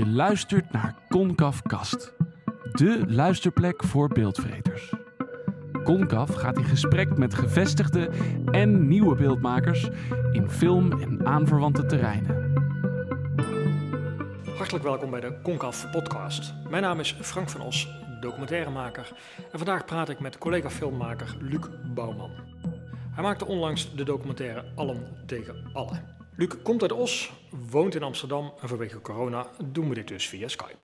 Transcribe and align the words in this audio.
Je 0.00 0.06
luistert 0.06 0.72
naar 0.72 0.94
Concaf 1.08 1.62
Kast, 1.62 2.14
de 2.72 3.04
luisterplek 3.06 3.84
voor 3.84 4.08
beeldvreters. 4.08 4.94
Concaf 5.84 6.34
gaat 6.34 6.58
in 6.58 6.64
gesprek 6.64 7.16
met 7.16 7.34
gevestigde 7.34 8.10
en 8.50 8.88
nieuwe 8.88 9.14
beeldmakers 9.14 9.88
in 10.32 10.50
film 10.50 11.00
en 11.00 11.26
aanverwante 11.26 11.86
terreinen. 11.86 12.52
Hartelijk 14.56 14.84
welkom 14.84 15.10
bij 15.10 15.20
de 15.20 15.40
Concaf 15.42 15.90
podcast. 15.90 16.54
Mijn 16.70 16.82
naam 16.82 17.00
is 17.00 17.16
Frank 17.20 17.48
van 17.48 17.60
Os, 17.60 17.88
documentairemaker. 18.20 19.08
En 19.52 19.58
vandaag 19.58 19.84
praat 19.84 20.08
ik 20.08 20.20
met 20.20 20.38
collega-filmmaker 20.38 21.36
Luc 21.40 21.66
Bouwman. 21.94 22.30
Hij 23.10 23.22
maakte 23.22 23.46
onlangs 23.46 23.94
de 23.94 24.04
documentaire 24.04 24.64
Allen 24.74 25.06
tegen 25.26 25.70
Allen. 25.72 26.04
Luc 26.36 26.50
komt 26.62 26.82
uit 26.82 26.92
Os, 26.92 27.32
woont 27.70 27.94
in 27.94 28.02
Amsterdam 28.02 28.52
en 28.60 28.68
vanwege 28.68 29.00
corona 29.00 29.50
doen 29.64 29.88
we 29.88 29.94
dit 29.94 30.08
dus 30.08 30.28
via 30.28 30.48
Skype. 30.48 30.78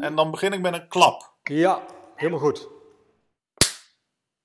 En 0.00 0.14
dan 0.14 0.30
begin 0.30 0.52
ik 0.52 0.60
met 0.60 0.74
een 0.74 0.88
klap. 0.88 1.32
Ja, 1.42 1.86
helemaal 2.14 2.40
goed. 2.40 2.68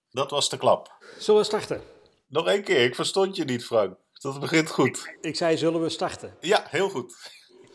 Dat 0.09 0.31
was 0.31 0.49
de 0.49 0.57
klap. 0.57 0.91
Zullen 1.17 1.39
we 1.39 1.45
starten? 1.45 1.81
Nog 2.27 2.47
één 2.47 2.63
keer, 2.63 2.83
ik 2.83 2.95
verstond 2.95 3.35
je 3.35 3.43
niet, 3.43 3.65
Frank. 3.65 3.95
Dat 4.13 4.39
begint 4.39 4.69
goed. 4.69 5.15
Ik 5.21 5.35
zei, 5.35 5.57
zullen 5.57 5.81
we 5.81 5.89
starten? 5.89 6.37
Ja, 6.39 6.65
heel 6.69 6.89
goed. 6.89 7.15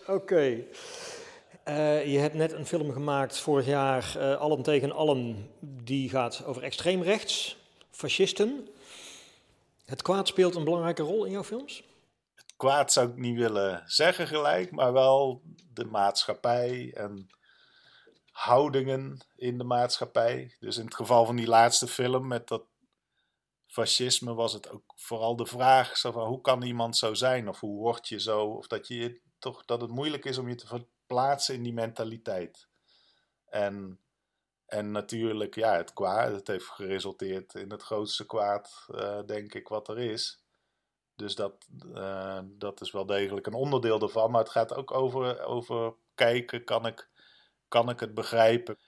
Oké. 0.06 0.64
Uh, 1.69 2.12
je 2.12 2.19
hebt 2.19 2.34
net 2.34 2.52
een 2.52 2.66
film 2.66 2.92
gemaakt 2.92 3.38
vorig 3.38 3.66
jaar, 3.66 4.14
uh, 4.16 4.36
Allen 4.36 4.62
tegen 4.62 4.92
Allen. 4.92 5.50
Die 5.60 6.08
gaat 6.08 6.44
over 6.44 6.62
extreem 6.62 7.02
rechts, 7.02 7.56
fascisten. 7.91 8.69
Het 9.88 10.02
kwaad 10.02 10.28
speelt 10.28 10.55
een 10.55 10.64
belangrijke 10.64 11.03
rol 11.03 11.25
in 11.25 11.33
jouw 11.33 11.44
films? 11.44 11.83
Het 12.34 12.56
kwaad 12.56 12.92
zou 12.92 13.08
ik 13.08 13.17
niet 13.17 13.36
willen 13.36 13.83
zeggen 13.86 14.27
gelijk, 14.27 14.70
maar 14.70 14.92
wel 14.92 15.42
de 15.72 15.84
maatschappij 15.84 16.92
en 16.95 17.28
houdingen 18.30 19.27
in 19.36 19.58
de 19.58 19.64
maatschappij. 19.64 20.56
Dus 20.61 20.77
in 20.77 20.84
het 20.84 20.95
geval 20.95 21.27
van 21.27 21.36
die 21.36 21.47
laatste 21.47 21.86
film 21.86 22.27
met 22.27 22.48
dat 22.48 22.64
fascisme 23.67 24.34
was 24.34 24.53
het 24.53 24.70
ook 24.70 24.92
vooral 24.97 25.36
de 25.36 25.47
vraag 25.47 26.00
van 26.00 26.27
hoe 26.27 26.41
kan 26.41 26.62
iemand 26.62 26.97
zo 26.97 27.14
zijn 27.14 27.48
of 27.48 27.61
hoe 27.61 27.78
word 27.78 28.08
je 28.08 28.20
zo 28.20 28.45
of 28.45 28.67
dat 28.67 28.89
je 28.89 29.20
toch 29.39 29.64
dat 29.64 29.80
het 29.80 29.91
moeilijk 29.91 30.25
is 30.25 30.39
om 30.39 30.48
je 30.48 30.55
te 30.55 30.67
verplaatsen 30.67 31.55
in 31.55 31.62
die 31.62 31.73
mentaliteit. 31.73 32.69
En 33.45 34.00
en 34.69 34.91
natuurlijk, 34.91 35.55
ja, 35.55 35.77
het 35.77 35.92
kwaad, 35.92 36.33
het 36.33 36.47
heeft 36.47 36.66
geresulteerd 36.66 37.55
in 37.55 37.70
het 37.70 37.83
grootste 37.83 38.27
kwaad, 38.27 38.86
uh, 38.88 39.20
denk 39.27 39.55
ik, 39.55 39.69
wat 39.69 39.88
er 39.88 39.98
is. 39.98 40.42
Dus 41.16 41.34
dat, 41.34 41.66
uh, 41.94 42.41
dat 42.44 42.80
is 42.80 42.91
wel 42.91 43.06
degelijk 43.06 43.46
een 43.46 43.55
onderdeel 43.55 44.00
ervan. 44.00 44.30
Maar 44.30 44.41
het 44.41 44.50
gaat 44.50 44.74
ook 44.74 44.92
over, 44.92 45.41
over 45.41 45.94
kijken, 46.14 46.64
kan 46.64 46.86
ik, 46.86 47.08
kan 47.69 47.89
ik 47.89 48.00
het 48.00 48.14
begrijpen? 48.14 48.78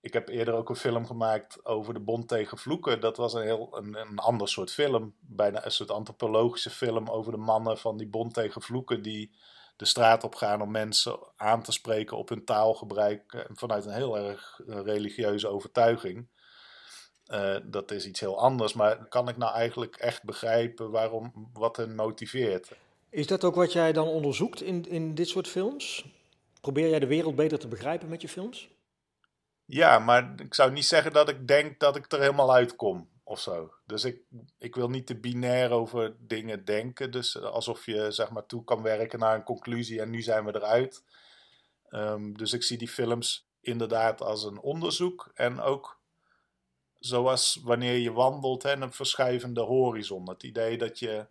Ik 0.00 0.12
heb 0.12 0.28
eerder 0.28 0.54
ook 0.54 0.68
een 0.68 0.76
film 0.76 1.06
gemaakt 1.06 1.64
over 1.64 1.94
de 1.94 2.00
Bond 2.00 2.28
tegen 2.28 2.58
Vloeken. 2.58 3.00
Dat 3.00 3.16
was 3.16 3.34
een 3.34 3.42
heel 3.42 3.76
een, 3.76 3.94
een 3.94 4.18
ander 4.18 4.48
soort 4.48 4.70
film. 4.72 5.14
Bijna 5.20 5.64
een 5.64 5.70
soort 5.70 5.90
antropologische 5.90 6.70
film 6.70 7.08
over 7.08 7.32
de 7.32 7.38
mannen 7.38 7.78
van 7.78 7.96
die 7.96 8.08
Bond 8.08 8.34
tegen 8.34 8.62
Vloeken. 8.62 9.02
Die 9.02 9.36
de 9.76 9.84
straat 9.84 10.24
op 10.24 10.34
gaan 10.34 10.62
om 10.62 10.70
mensen 10.70 11.18
aan 11.36 11.62
te 11.62 11.72
spreken 11.72 12.16
op 12.16 12.28
hun 12.28 12.44
taalgebruik 12.44 13.32
eh, 13.32 13.40
vanuit 13.52 13.84
een 13.84 13.92
heel 13.92 14.18
erg 14.18 14.60
eh, 14.66 14.80
religieuze 14.80 15.48
overtuiging. 15.48 16.26
Uh, 17.32 17.56
dat 17.64 17.90
is 17.90 18.06
iets 18.06 18.20
heel 18.20 18.40
anders, 18.40 18.72
maar 18.72 19.08
kan 19.08 19.28
ik 19.28 19.36
nou 19.36 19.54
eigenlijk 19.54 19.96
echt 19.96 20.22
begrijpen 20.22 20.90
waarom, 20.90 21.50
wat 21.52 21.76
hen 21.76 21.94
motiveert? 21.94 22.72
Is 23.10 23.26
dat 23.26 23.44
ook 23.44 23.54
wat 23.54 23.72
jij 23.72 23.92
dan 23.92 24.06
onderzoekt 24.06 24.62
in, 24.62 24.88
in 24.88 25.14
dit 25.14 25.28
soort 25.28 25.48
films? 25.48 26.04
Probeer 26.60 26.88
jij 26.88 26.98
de 26.98 27.06
wereld 27.06 27.34
beter 27.34 27.58
te 27.58 27.68
begrijpen 27.68 28.08
met 28.08 28.20
je 28.20 28.28
films? 28.28 28.68
Ja, 29.64 29.98
maar 29.98 30.32
ik 30.36 30.54
zou 30.54 30.72
niet 30.72 30.84
zeggen 30.84 31.12
dat 31.12 31.28
ik 31.28 31.48
denk 31.48 31.80
dat 31.80 31.96
ik 31.96 32.12
er 32.12 32.20
helemaal 32.20 32.54
uitkom 32.54 33.08
of 33.24 33.40
zo. 33.40 33.74
Dus 33.86 34.04
ik, 34.04 34.20
ik 34.58 34.74
wil 34.74 34.88
niet 34.88 35.06
te 35.06 35.16
binair 35.16 35.70
over 35.70 36.16
dingen 36.18 36.64
denken. 36.64 37.10
Dus 37.10 37.40
alsof 37.40 37.86
je 37.86 38.10
zeg 38.10 38.30
maar 38.30 38.46
toe 38.46 38.64
kan 38.64 38.82
werken 38.82 39.18
naar 39.18 39.34
een 39.34 39.44
conclusie 39.44 40.00
en 40.00 40.10
nu 40.10 40.22
zijn 40.22 40.44
we 40.44 40.54
eruit. 40.54 41.04
Um, 41.90 42.36
dus 42.36 42.52
ik 42.52 42.62
zie 42.62 42.78
die 42.78 42.88
films 42.88 43.48
inderdaad 43.60 44.20
als 44.20 44.44
een 44.44 44.60
onderzoek 44.60 45.30
en 45.34 45.60
ook 45.60 46.00
zoals 46.98 47.60
wanneer 47.62 47.96
je 47.98 48.12
wandelt, 48.12 48.62
hè, 48.62 48.72
een 48.72 48.92
verschuivende 48.92 49.60
horizon. 49.60 50.28
Het 50.28 50.42
idee 50.42 50.78
dat 50.78 50.98
je 50.98 51.26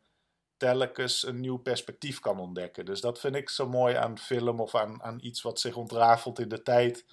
telkens 0.58 1.26
een 1.26 1.40
nieuw 1.40 1.58
perspectief 1.58 2.20
kan 2.20 2.40
ontdekken. 2.40 2.86
Dus 2.86 3.02
dat 3.02 3.20
vind 3.20 3.36
ik 3.36 3.50
zo 3.50 3.68
mooi 3.68 3.96
aan 3.96 4.18
film 4.18 4.60
of 4.60 4.76
aan, 4.76 5.04
aan 5.04 5.20
iets 5.22 5.42
wat 5.42 5.60
zich 5.60 5.76
ontrafelt 5.76 6.40
in 6.40 6.50
de 6.50 6.62
tijd 6.62 7.06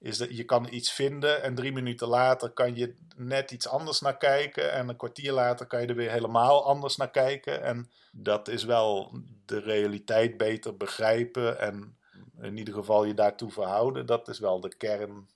is 0.00 0.18
dat 0.18 0.36
je 0.36 0.44
kan 0.44 0.66
iets 0.70 0.92
vinden 0.92 1.42
en 1.42 1.54
drie 1.54 1.72
minuten 1.72 2.08
later 2.08 2.50
kan 2.50 2.76
je 2.76 2.94
net 3.16 3.50
iets 3.50 3.68
anders 3.68 4.00
naar 4.00 4.16
kijken. 4.16 4.72
En 4.72 4.88
een 4.88 4.96
kwartier 4.96 5.32
later 5.32 5.66
kan 5.66 5.80
je 5.80 5.86
er 5.86 5.94
weer 5.94 6.10
helemaal 6.10 6.64
anders 6.66 6.96
naar 6.96 7.10
kijken. 7.10 7.62
En 7.62 7.90
dat 8.12 8.48
is 8.48 8.64
wel 8.64 9.12
de 9.44 9.58
realiteit 9.58 10.36
beter 10.36 10.76
begrijpen 10.76 11.58
en 11.58 11.98
in 12.40 12.56
ieder 12.56 12.74
geval 12.74 13.04
je 13.04 13.14
daartoe 13.14 13.50
verhouden. 13.50 14.06
Dat 14.06 14.28
is 14.28 14.38
wel 14.38 14.60
de 14.60 14.76
kern 14.76 15.28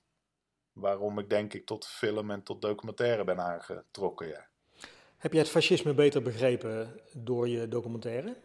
waarom 0.73 1.19
ik 1.19 1.29
denk 1.29 1.53
ik 1.53 1.65
tot 1.65 1.87
film 1.87 2.31
en 2.31 2.43
tot 2.43 2.61
documentaire 2.61 3.23
ben 3.23 3.39
aangetrokken. 3.39 4.27
Ja. 4.27 4.47
Heb 5.17 5.31
jij 5.31 5.41
het 5.41 5.51
fascisme 5.51 5.93
beter 5.93 6.21
begrepen 6.21 6.99
door 7.13 7.47
je 7.47 7.67
documentaire? 7.67 8.35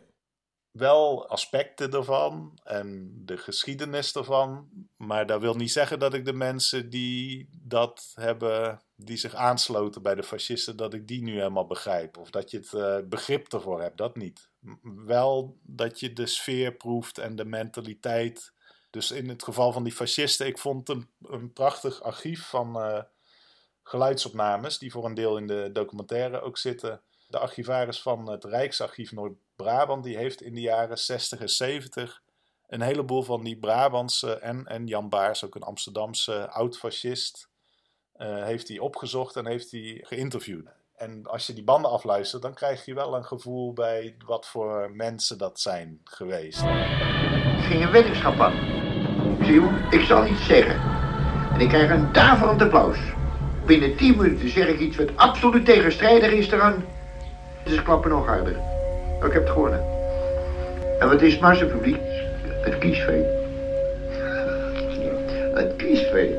Wel 0.73 1.29
aspecten 1.29 1.91
ervan 1.91 2.59
en 2.65 3.13
de 3.25 3.37
geschiedenis 3.37 4.15
ervan. 4.15 4.69
Maar 4.97 5.27
dat 5.27 5.41
wil 5.41 5.55
niet 5.55 5.73
zeggen 5.73 5.99
dat 5.99 6.15
ik 6.15 6.25
de 6.25 6.33
mensen 6.33 6.91
die 6.91 7.49
dat 7.53 8.13
hebben, 8.15 8.83
die 8.97 9.17
zich 9.17 9.35
aansloten 9.35 10.03
bij 10.03 10.15
de 10.15 10.23
fascisten, 10.23 10.77
dat 10.77 10.95
ik 10.95 11.09
die 11.09 11.23
nu 11.23 11.33
helemaal 11.33 11.67
begrijp. 11.67 12.17
Of 12.17 12.31
dat 12.31 12.51
je 12.51 12.57
het 12.57 12.73
uh, 12.73 12.97
begrip 13.09 13.53
ervoor 13.53 13.81
hebt, 13.81 13.97
dat 13.97 14.17
niet. 14.17 14.49
Wel 14.83 15.59
dat 15.63 16.01
je 16.01 16.13
de 16.13 16.27
sfeer 16.27 16.73
proeft 16.73 17.19
en 17.19 17.37
de 17.37 17.45
mentaliteit. 17.45 18.53
Dus 18.91 19.11
in 19.11 19.29
het 19.29 19.43
geval 19.43 19.73
van 19.73 19.85
die 19.85 19.93
fascisten, 19.93 20.47
ik 20.47 20.59
vond 20.59 20.89
een, 20.89 21.09
een 21.23 21.53
prachtig 21.53 22.03
archief 22.03 22.49
van 22.49 22.77
uh, 22.77 23.03
geluidsopnames, 23.83 24.79
die 24.79 24.91
voor 24.91 25.05
een 25.05 25.15
deel 25.15 25.37
in 25.37 25.47
de 25.47 25.71
documentaire 25.73 26.41
ook 26.41 26.59
zitten. 26.59 27.01
De 27.29 27.39
archivaris 27.39 28.03
van 28.03 28.31
het 28.31 28.45
Rijksarchief 28.45 29.13
Noord 29.13 29.39
Brabant 29.63 30.05
die 30.05 30.17
heeft 30.17 30.43
in 30.43 30.55
de 30.55 30.61
jaren 30.61 30.99
60 30.99 31.41
en 31.41 31.49
70 31.49 32.23
een 32.69 32.81
heleboel 32.81 33.23
van 33.23 33.45
die 33.45 33.59
Brabantse 33.59 34.39
en, 34.39 34.67
en 34.67 34.87
Jan 34.87 35.09
Baars, 35.09 35.45
ook 35.45 35.55
een 35.55 35.63
Amsterdamse 35.63 36.51
oud-fascist, 36.51 37.49
uh, 38.17 38.45
heeft 38.45 38.69
hij 38.69 38.79
opgezocht 38.79 39.37
en 39.37 39.47
heeft 39.47 39.71
hij 39.71 40.05
geïnterviewd. 40.07 40.69
En 40.97 41.27
als 41.27 41.47
je 41.47 41.53
die 41.53 41.65
banden 41.65 41.91
afluistert, 41.91 42.43
dan 42.43 42.55
krijg 42.55 42.85
je 42.85 42.95
wel 42.95 43.17
een 43.17 43.25
gevoel 43.25 43.73
bij 43.73 44.15
wat 44.27 44.47
voor 44.47 44.91
mensen 44.95 45.39
dat 45.39 45.61
zijn 45.61 46.01
geweest. 46.05 46.61
Ik 46.61 47.65
ging 47.65 47.85
een 47.85 47.91
wetenschap 47.91 48.41
aan. 48.41 48.79
Ik 49.91 50.01
zal 50.01 50.27
iets 50.27 50.47
zeggen. 50.47 50.81
En 51.53 51.61
ik 51.61 51.69
krijg 51.69 51.91
een 51.91 52.13
daverend 52.13 52.63
applaus. 52.63 52.99
Binnen 53.67 53.97
10 53.97 54.17
minuten 54.17 54.49
zeg 54.49 54.67
ik 54.67 54.81
iets 54.81 54.97
wat 54.97 55.17
absoluut 55.17 55.65
tegenstrijdig 55.65 56.31
is 56.31 56.51
eraan. 56.51 56.85
Dus 57.65 57.83
klappen 57.83 58.11
nog 58.11 58.27
harder. 58.27 58.70
Oh, 59.21 59.27
ik 59.27 59.33
heb 59.33 59.43
het 59.43 59.53
gewonnen. 59.53 59.81
En 60.99 61.09
wat 61.09 61.23
is 61.23 61.33
het 61.33 61.41
massapubliek? 61.41 62.01
Het 62.63 62.79
kiesvee. 62.79 63.23
Het 65.61 65.77
kiesvee. 65.77 66.35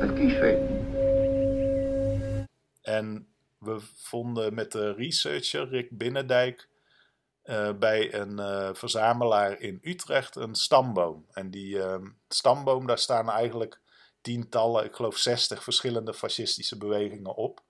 Het 0.00 0.12
kiesvee. 0.12 0.56
En 2.82 3.28
we 3.58 3.80
vonden 3.94 4.54
met 4.54 4.72
de 4.72 4.92
researcher 4.92 5.68
Rick 5.68 5.98
Binnendijk 5.98 6.68
uh, 7.44 7.72
bij 7.78 8.14
een 8.14 8.38
uh, 8.38 8.68
verzamelaar 8.72 9.60
in 9.60 9.78
Utrecht 9.82 10.36
een 10.36 10.54
stamboom. 10.54 11.26
En 11.32 11.50
die 11.50 11.76
uh, 11.76 11.94
stamboom, 12.28 12.86
daar 12.86 12.98
staan 12.98 13.30
eigenlijk 13.30 13.80
tientallen, 14.20 14.84
ik 14.84 14.94
geloof 14.94 15.16
60 15.16 15.62
verschillende 15.62 16.14
fascistische 16.14 16.78
bewegingen 16.78 17.34
op. 17.34 17.62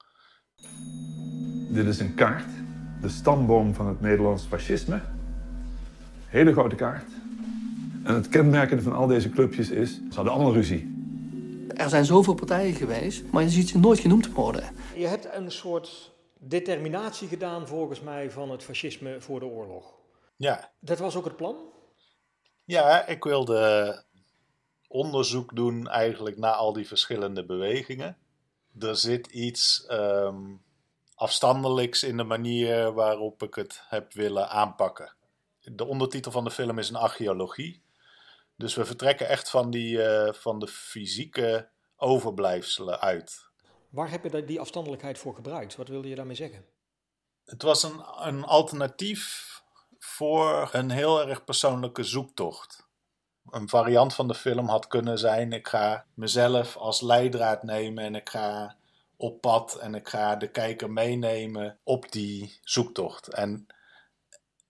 Dit 1.69 1.87
is 1.87 1.99
een 1.99 2.15
kaart 2.15 2.45
de 3.01 3.09
stamboom 3.09 3.75
van 3.75 3.87
het 3.87 4.01
Nederlands 4.01 4.45
fascisme. 4.45 5.01
Hele 6.27 6.53
grote 6.53 6.77
kaart. 6.77 7.11
En 8.05 8.15
het 8.15 8.29
kenmerkende 8.29 8.83
van 8.83 8.93
al 8.93 9.07
deze 9.07 9.31
clubjes 9.31 9.71
is, 9.71 9.95
ze 9.95 10.15
hadden 10.15 10.33
allemaal 10.33 10.53
ruzie. 10.53 10.95
Er 11.69 11.89
zijn 11.89 12.05
zoveel 12.05 12.35
partijen 12.35 12.75
geweest, 12.75 13.25
maar 13.31 13.43
je 13.43 13.49
ziet 13.49 13.69
ze 13.69 13.79
nooit 13.79 13.99
genoemd 13.99 14.33
worden. 14.33 14.65
Je 14.95 15.07
hebt 15.07 15.29
een 15.35 15.51
soort 15.51 16.13
determinatie 16.39 17.29
gedaan, 17.29 17.67
volgens 17.67 18.01
mij, 18.01 18.31
van 18.31 18.51
het 18.51 18.63
fascisme 18.63 19.21
voor 19.21 19.41
de 19.41 19.47
oorlog. 19.47 19.95
Ja. 20.37 20.71
Dat 20.81 20.99
was 20.99 21.17
ook 21.17 21.25
het 21.25 21.37
plan? 21.37 21.57
Ja, 22.65 23.07
ik 23.07 23.25
wilde 23.25 24.05
onderzoek 24.89 25.57
doen 25.57 25.89
eigenlijk 25.89 26.37
naar 26.37 26.53
al 26.53 26.73
die 26.73 26.87
verschillende 26.87 27.45
bewegingen. 27.45 28.17
Er 28.79 28.97
zit 28.97 29.27
iets 29.27 29.87
um, 29.91 30.61
afstandelijks 31.17 32.03
in 32.03 32.17
de 32.17 32.25
manier 32.25 32.93
waarop 32.93 33.43
ik 33.43 33.55
het 33.55 33.83
heb 33.89 34.13
willen 34.13 34.49
aanpakken. 34.49 35.15
De 35.61 35.85
ondertitel 35.85 36.33
van 36.33 36.45
de 36.45 36.51
film 36.51 36.79
is 36.79 36.89
een 36.89 36.97
archeologie. 36.97 37.83
Dus 38.57 38.75
we 38.75 38.85
vertrekken 38.85 39.29
echt 39.29 39.51
van, 39.51 39.71
die, 39.71 39.97
uh, 39.97 40.33
van 40.33 40.59
de 40.59 40.67
fysieke 40.69 41.69
overblijfselen 41.97 43.01
uit. 43.01 43.49
Waar 43.89 44.11
heb 44.11 44.25
je 44.25 44.45
die 44.45 44.61
afstandelijkheid 44.61 45.19
voor 45.19 45.35
gebruikt? 45.35 45.77
Wat 45.77 45.89
wilde 45.89 46.09
je 46.09 46.15
daarmee 46.15 46.37
zeggen? 46.37 46.65
Het 47.45 47.63
was 47.63 47.83
een, 47.83 48.05
een 48.19 48.45
alternatief 48.45 49.55
voor 49.99 50.69
een 50.73 50.91
heel 50.91 51.29
erg 51.29 51.45
persoonlijke 51.45 52.03
zoektocht. 52.03 52.87
Een 53.51 53.69
variant 53.69 54.15
van 54.15 54.29
de 54.29 54.35
film 54.35 54.69
had 54.69 54.87
kunnen 54.87 55.19
zijn: 55.19 55.53
ik 55.53 55.69
ga 55.69 56.07
mezelf 56.15 56.77
als 56.77 57.01
leidraad 57.01 57.63
nemen 57.63 58.05
en 58.05 58.15
ik 58.15 58.29
ga 58.29 58.77
op 59.17 59.41
pad 59.41 59.75
en 59.75 59.95
ik 59.95 60.09
ga 60.09 60.37
de 60.37 60.51
kijker 60.51 60.91
meenemen 60.91 61.79
op 61.85 62.13
die 62.13 62.59
zoektocht. 62.63 63.29
En 63.29 63.67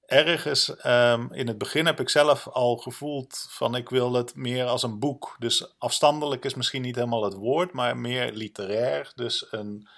ergens 0.07 0.87
um, 0.87 1.33
in 1.33 1.49
het 1.49 1.59
begin 1.59 1.87
heb 1.87 2.01
ik 2.01 2.09
zelf 2.09 2.49
al 2.49 2.77
gevoeld 2.77 3.47
van 3.51 3.75
ik 3.75 3.89
wil 3.89 4.13
het 4.13 4.35
meer 4.35 4.65
als 4.65 4.83
een 4.83 4.99
boek. 4.99 5.37
Dus 5.39 5.75
afstandelijk 5.79 6.45
is 6.45 6.55
misschien 6.55 6.83
niet 6.83 6.95
helemaal 6.95 7.25
het 7.25 7.35
woord, 7.35 7.73
maar 7.73 7.97
meer 7.97 8.33
literair. 8.33 9.13
Dus 9.15 9.47
een, 9.51 9.89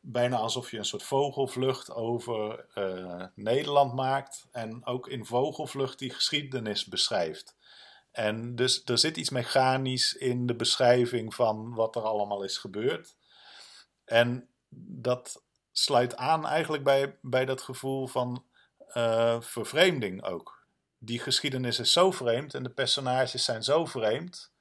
bijna 0.00 0.36
alsof 0.36 0.70
je 0.70 0.78
een 0.78 0.84
soort 0.84 1.02
vogelvlucht 1.02 1.92
over 1.92 2.66
uh, 2.74 3.24
Nederland 3.34 3.94
maakt. 3.94 4.46
En 4.52 4.86
ook 4.86 5.08
in 5.08 5.26
vogelvlucht 5.26 5.98
die 5.98 6.10
geschiedenis 6.10 6.84
beschrijft. 6.84 7.56
En 8.12 8.54
dus 8.54 8.82
er 8.84 8.98
zit 8.98 9.16
iets 9.16 9.30
mechanisch 9.30 10.14
in 10.14 10.46
de 10.46 10.56
beschrijving 10.56 11.34
van 11.34 11.74
wat 11.74 11.96
er 11.96 12.02
allemaal 12.02 12.42
is 12.42 12.58
gebeurd. 12.58 13.16
En 14.10 14.48
dat 14.76 15.42
sluit 15.72 16.16
aan 16.16 16.46
eigenlijk 16.46 16.84
bij, 16.84 17.16
bij 17.22 17.44
dat 17.44 17.62
gevoel 17.62 18.06
van 18.06 18.44
uh, 18.94 19.40
vervreemding 19.40 20.22
ook. 20.24 20.66
Die 20.98 21.18
geschiedenis 21.18 21.78
is 21.78 21.92
zo 21.92 22.10
vreemd 22.10 22.54
en 22.54 22.62
de 22.62 22.70
personages 22.70 23.44
zijn 23.44 23.62
zo 23.62 23.84
vreemd 23.84 24.52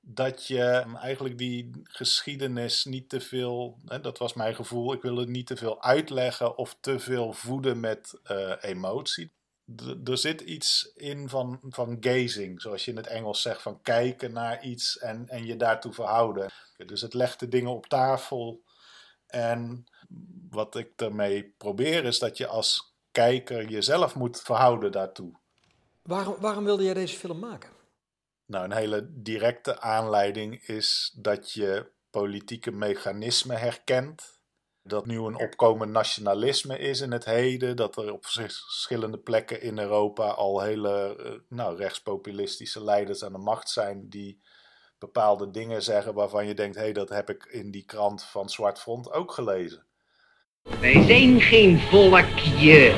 dat 0.00 0.46
je 0.46 0.84
eigenlijk 1.00 1.38
die 1.38 1.70
geschiedenis 1.82 2.84
niet 2.84 3.08
te 3.08 3.20
veel, 3.20 3.78
dat 4.00 4.18
was 4.18 4.34
mijn 4.34 4.54
gevoel, 4.54 4.92
ik 4.92 5.02
wil 5.02 5.16
het 5.16 5.28
niet 5.28 5.46
te 5.46 5.56
veel 5.56 5.82
uitleggen 5.82 6.56
of 6.56 6.76
te 6.80 6.98
veel 6.98 7.32
voeden 7.32 7.80
met 7.80 8.20
uh, 8.30 8.52
emotie. 8.60 9.32
er 10.04 10.18
zit 10.18 10.40
iets 10.40 10.92
in 10.94 11.28
van, 11.28 11.60
van 11.68 11.96
gazing, 12.00 12.60
zoals 12.60 12.84
je 12.84 12.90
in 12.90 12.96
het 12.96 13.06
Engels 13.06 13.42
zegt, 13.42 13.62
van 13.62 13.82
kijken 13.82 14.32
naar 14.32 14.64
iets 14.64 14.98
en, 14.98 15.28
en 15.28 15.46
je 15.46 15.56
daartoe 15.56 15.92
verhouden. 15.92 16.50
Dus 16.86 17.00
het 17.00 17.14
legt 17.14 17.40
de 17.40 17.48
dingen 17.48 17.70
op 17.70 17.86
tafel. 17.86 18.62
En 19.26 19.84
wat 20.50 20.76
ik 20.76 20.92
ermee 20.96 21.54
probeer 21.58 22.04
is 22.04 22.18
dat 22.18 22.36
je 22.36 22.46
als 22.46 22.96
kijker 23.10 23.68
jezelf 23.68 24.14
moet 24.14 24.40
verhouden 24.40 24.92
daartoe. 24.92 25.32
Waarom, 26.02 26.36
waarom 26.40 26.64
wilde 26.64 26.84
jij 26.84 26.94
deze 26.94 27.16
film 27.16 27.38
maken? 27.38 27.70
Nou, 28.46 28.64
een 28.64 28.72
hele 28.72 29.08
directe 29.22 29.80
aanleiding 29.80 30.66
is 30.66 31.14
dat 31.16 31.52
je 31.52 31.92
politieke 32.10 32.70
mechanismen 32.70 33.58
herkent. 33.58 34.38
Dat 34.82 35.06
nu 35.06 35.18
een 35.18 35.36
opkomend 35.36 35.90
nationalisme 35.90 36.78
is 36.78 37.00
in 37.00 37.12
het 37.12 37.24
heden. 37.24 37.76
Dat 37.76 37.96
er 37.96 38.12
op 38.12 38.26
verschillende 38.26 39.18
plekken 39.18 39.60
in 39.62 39.78
Europa 39.78 40.28
al 40.28 40.60
hele 40.60 41.16
eh, 41.16 41.32
nou, 41.48 41.76
rechtspopulistische 41.76 42.84
leiders 42.84 43.24
aan 43.24 43.32
de 43.32 43.38
macht 43.38 43.68
zijn. 43.68 44.08
die 44.08 44.40
bepaalde 44.98 45.50
dingen 45.50 45.82
zeggen 45.82 46.14
waarvan 46.14 46.46
je 46.46 46.54
denkt: 46.54 46.76
hé, 46.76 46.82
hey, 46.82 46.92
dat 46.92 47.08
heb 47.08 47.30
ik 47.30 47.44
in 47.44 47.70
die 47.70 47.84
krant 47.84 48.22
van 48.22 48.48
Zwart 48.48 48.80
Front 48.80 49.12
ook 49.12 49.32
gelezen. 49.32 49.86
Wij 50.80 51.02
zijn 51.02 51.40
geen 51.40 51.78
volkje. 51.78 52.94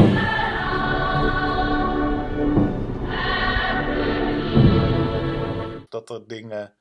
Dat 5.89 6.11
er 6.11 6.27
dingen 6.27 6.75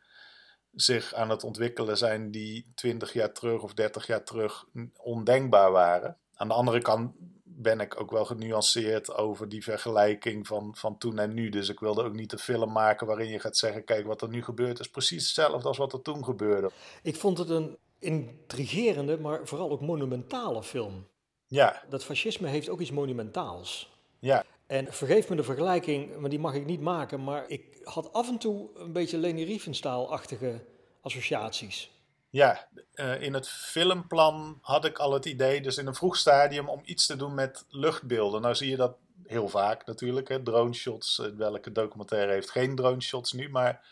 zich 0.71 1.13
aan 1.13 1.29
het 1.29 1.43
ontwikkelen 1.43 1.97
zijn 1.97 2.31
die 2.31 2.71
20 2.75 3.13
jaar 3.13 3.31
terug 3.31 3.61
of 3.61 3.73
30 3.73 4.07
jaar 4.07 4.23
terug 4.23 4.65
ondenkbaar 4.97 5.71
waren. 5.71 6.17
Aan 6.35 6.47
de 6.47 6.53
andere 6.53 6.81
kant 6.81 7.15
ben 7.57 7.79
ik 7.79 7.99
ook 7.99 8.11
wel 8.11 8.25
genuanceerd 8.25 9.15
over 9.15 9.49
die 9.49 9.63
vergelijking 9.63 10.47
van, 10.47 10.75
van 10.75 10.97
toen 10.97 11.19
en 11.19 11.33
nu. 11.33 11.49
Dus 11.49 11.69
ik 11.69 11.79
wilde 11.79 12.03
ook 12.03 12.13
niet 12.13 12.31
een 12.31 12.39
film 12.39 12.71
maken 12.71 13.07
waarin 13.07 13.29
je 13.29 13.39
gaat 13.39 13.57
zeggen: 13.57 13.83
kijk, 13.83 14.05
wat 14.05 14.21
er 14.21 14.29
nu 14.29 14.43
gebeurt 14.43 14.79
is 14.79 14.89
precies 14.89 15.23
hetzelfde 15.23 15.67
als 15.67 15.77
wat 15.77 15.93
er 15.93 16.01
toen 16.01 16.23
gebeurde. 16.23 16.71
Ik 17.01 17.15
vond 17.15 17.37
het 17.37 17.49
een 17.49 17.77
intrigerende, 17.99 19.17
maar 19.17 19.39
vooral 19.43 19.71
ook 19.71 19.81
monumentale 19.81 20.63
film. 20.63 21.07
Ja. 21.47 21.83
Dat 21.89 22.03
fascisme 22.03 22.47
heeft 22.47 22.69
ook 22.69 22.79
iets 22.79 22.91
monumentaals. 22.91 23.93
Ja. 24.19 24.43
En 24.67 24.93
vergeef 24.93 25.29
me 25.29 25.35
de 25.35 25.43
vergelijking, 25.43 26.17
maar 26.17 26.29
die 26.29 26.39
mag 26.39 26.53
ik 26.53 26.65
niet 26.65 26.81
maken, 26.81 27.23
maar 27.23 27.49
ik 27.49 27.79
had 27.83 28.13
af 28.13 28.29
en 28.29 28.37
toe 28.37 28.69
een 28.75 28.91
beetje 28.91 29.17
Leni 29.17 29.43
Riefenstahl-achtige 29.43 30.63
associaties. 31.01 31.91
Ja, 32.35 32.67
uh, 32.95 33.21
in 33.21 33.33
het 33.33 33.49
filmplan 33.49 34.57
had 34.61 34.85
ik 34.85 34.97
al 34.97 35.13
het 35.13 35.25
idee, 35.25 35.61
dus 35.61 35.77
in 35.77 35.87
een 35.87 35.95
vroeg 35.95 36.17
stadium, 36.17 36.69
om 36.69 36.81
iets 36.85 37.05
te 37.05 37.15
doen 37.15 37.33
met 37.33 37.65
luchtbeelden. 37.69 38.41
Nou 38.41 38.55
zie 38.55 38.69
je 38.69 38.75
dat 38.75 38.97
heel 39.23 39.47
vaak 39.47 39.85
natuurlijk, 39.85 40.27
hè, 40.27 40.43
drone 40.43 40.73
shots. 40.73 41.21
Welke 41.37 41.71
documentaire 41.71 42.31
heeft 42.31 42.51
geen 42.51 42.75
drone 42.75 43.01
shots 43.01 43.33
nu, 43.33 43.49
maar 43.49 43.87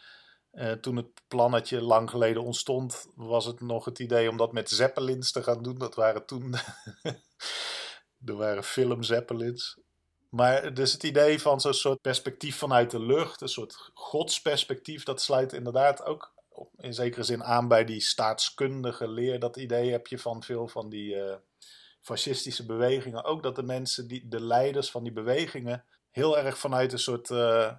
uh, 0.54 0.72
toen 0.72 0.96
het 0.96 1.08
plannetje 1.28 1.82
lang 1.82 2.10
geleden 2.10 2.44
ontstond, 2.44 3.08
was 3.16 3.46
het 3.46 3.62
nog 3.62 3.86
het 3.86 4.00
idee 4.00 4.30
om 4.30 4.38
dat 4.38 4.52
met 4.52 4.70
zeppelins 4.70 5.32
te 5.32 5.44
gaan 5.44 5.64
doen. 5.64 5.78
Dat 5.78 5.96
waren 5.96 6.26
toen. 6.26 6.56
er 8.26 8.36
waren 8.36 8.64
film 8.64 9.04
zeppelins. 9.04 9.80
Maar 10.30 10.74
dus 10.74 10.94
het 10.94 11.04
idee 11.04 11.42
van 11.42 11.62
zo'n 11.62 11.74
soort 11.74 12.02
perspectief 12.02 12.58
vanuit 12.58 12.92
de 12.92 13.00
lucht, 13.00 13.42
een 13.42 13.48
soort 13.48 13.92
godsperspectief, 13.94 15.04
dat 15.04 15.22
sluit 15.22 15.54
inderdaad 15.54 16.06
ook 16.06 16.33
in 16.78 16.94
zekere 16.94 17.24
zin 17.24 17.44
aan 17.44 17.68
bij 17.68 17.86
die 17.86 18.02
staatskundige 18.02 19.08
leer. 19.08 19.40
Dat 19.40 19.58
idee 19.58 19.92
heb 19.92 20.08
je 20.08 20.20
van 20.20 20.44
veel 20.44 20.68
van 20.68 20.90
die 20.90 21.16
uh, 21.16 21.36
fascistische 22.02 22.66
bewegingen. 22.66 23.24
Ook 23.24 23.44
dat 23.44 23.56
de 23.56 23.64
mensen, 23.64 24.08
die, 24.08 24.28
de 24.28 24.42
leiders 24.42 24.92
van 24.92 25.04
die 25.04 25.14
bewegingen, 25.14 25.86
heel 26.12 26.38
erg 26.38 26.58
vanuit 26.58 26.92
een 26.92 27.00
soort. 27.00 27.30
Uh, 27.30 27.74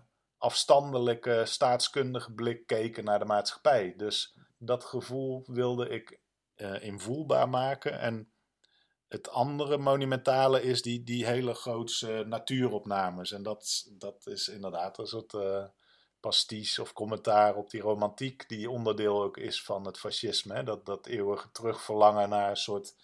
afstandelijke 0.44 1.42
staatskundige 1.44 2.32
blik 2.32 2.66
keken 2.66 3.04
naar 3.04 3.18
de 3.18 3.24
maatschappij. 3.24 3.94
Dus 3.96 4.36
dat 4.58 4.84
gevoel 4.84 5.44
wilde 5.46 5.88
ik 5.88 6.20
uh, 6.56 6.82
invoelbaar 6.82 7.48
maken. 7.48 7.98
En 7.98 8.32
het 9.08 9.30
andere 9.30 9.78
monumentale 9.78 10.62
is 10.62 10.82
die, 10.82 11.04
die 11.04 11.26
hele 11.26 11.54
grootse 11.54 12.24
natuuropnames. 12.26 13.32
En 13.32 13.42
dat, 13.42 13.90
dat 13.98 14.26
is 14.26 14.48
inderdaad 14.48 14.98
een 14.98 15.06
soort 15.06 15.34
pastiche 16.24 16.80
of 16.82 16.92
commentaar 16.92 17.54
op 17.54 17.70
die 17.70 17.80
romantiek, 17.80 18.48
die 18.48 18.70
onderdeel 18.70 19.22
ook 19.22 19.36
is 19.36 19.62
van 19.62 19.86
het 19.86 19.98
fascisme. 19.98 20.54
Hè? 20.54 20.62
Dat, 20.62 20.86
dat 20.86 21.06
eeuwige 21.06 21.50
terugverlangen 21.52 22.28
naar 22.28 22.50
een 22.50 22.56
soort 22.56 22.94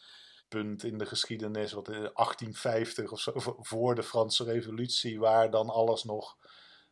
punt 0.49 0.85
in 0.85 0.99
de 0.99 1.07
geschiedenis, 1.07 1.73
wat 1.73 1.89
in 1.89 1.95
1850 1.95 3.12
of 3.12 3.21
zo, 3.21 3.33
voor 3.73 3.95
de 3.95 4.03
Franse 4.03 4.45
Revolutie, 4.45 5.19
waar 5.19 5.50
dan 5.50 5.71
alles 5.71 6.05
nog 6.05 6.37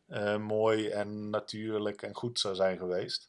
uh, 0.07 0.37
mooi 0.37 0.87
en 0.87 1.29
natuurlijk 1.29 2.01
en 2.01 2.15
goed 2.15 2.39
zou 2.39 2.55
zijn 2.55 2.77
geweest. 2.77 3.28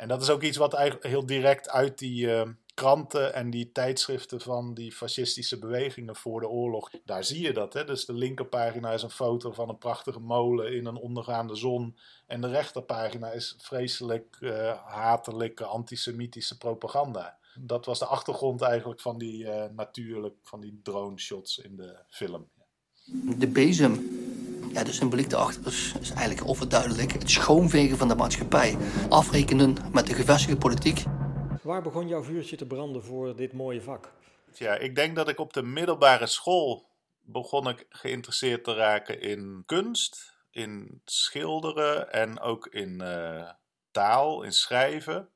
En 0.00 0.08
dat 0.08 0.22
is 0.22 0.30
ook 0.30 0.42
iets 0.42 0.56
wat 0.56 0.74
eigenlijk 0.74 1.06
heel 1.06 1.26
direct 1.26 1.68
uit 1.68 1.98
die 1.98 2.26
uh, 2.26 2.42
kranten 2.74 3.34
en 3.34 3.50
die 3.50 3.72
tijdschriften 3.72 4.40
van 4.40 4.74
die 4.74 4.92
fascistische 4.92 5.58
bewegingen 5.58 6.16
voor 6.16 6.40
de 6.40 6.48
oorlog, 6.48 6.90
daar 7.04 7.24
zie 7.24 7.42
je 7.42 7.52
dat. 7.52 7.72
Hè? 7.72 7.84
Dus 7.84 8.04
de 8.04 8.12
linkerpagina 8.12 8.92
is 8.92 9.02
een 9.02 9.10
foto 9.10 9.52
van 9.52 9.68
een 9.68 9.78
prachtige 9.78 10.20
molen 10.20 10.72
in 10.74 10.86
een 10.86 10.96
ondergaande 10.96 11.54
zon. 11.54 11.96
En 12.26 12.40
de 12.40 12.48
rechterpagina 12.48 13.30
is 13.30 13.54
vreselijk 13.58 14.36
uh, 14.40 14.72
hatelijke 14.84 15.64
antisemitische 15.64 16.58
propaganda. 16.58 17.38
Dat 17.58 17.86
was 17.86 17.98
de 17.98 18.06
achtergrond 18.06 18.60
eigenlijk 18.60 19.00
van 19.00 19.18
die 19.18 19.46
natuurlijk, 19.74 20.36
van 20.42 20.60
die 20.60 20.80
drone 20.82 21.18
shots 21.18 21.58
in 21.58 21.76
de 21.76 21.98
film. 22.08 22.48
De 23.38 23.48
bezem 23.48 24.08
ja, 24.72 24.84
de 24.84 24.92
symboliek 24.92 25.30
daarachter 25.30 25.66
is, 25.66 25.92
is 26.00 26.10
eigenlijk 26.10 26.48
overduidelijk. 26.48 27.12
Het 27.12 27.30
schoonvegen 27.30 27.96
van 27.96 28.08
de 28.08 28.14
maatschappij. 28.14 28.76
Afrekenen 29.08 29.76
met 29.92 30.06
de 30.06 30.14
gevestigde 30.14 30.56
politiek. 30.56 31.04
Waar 31.62 31.82
begon 31.82 32.08
jouw 32.08 32.22
vuurtje 32.22 32.56
te 32.56 32.66
branden 32.66 33.04
voor 33.04 33.36
dit 33.36 33.52
mooie 33.52 33.82
vak? 33.82 34.12
Ja, 34.54 34.74
ik 34.74 34.94
denk 34.94 35.16
dat 35.16 35.28
ik 35.28 35.38
op 35.38 35.52
de 35.52 35.62
middelbare 35.62 36.26
school 36.26 36.88
begon 37.20 37.68
ik 37.68 37.86
geïnteresseerd 37.88 38.64
te 38.64 38.74
raken 38.74 39.20
in 39.20 39.62
kunst, 39.66 40.38
in 40.50 41.00
schilderen 41.04 42.12
en 42.12 42.40
ook 42.40 42.66
in 42.66 43.00
uh, 43.02 43.50
taal, 43.90 44.42
in 44.42 44.52
schrijven. 44.52 45.28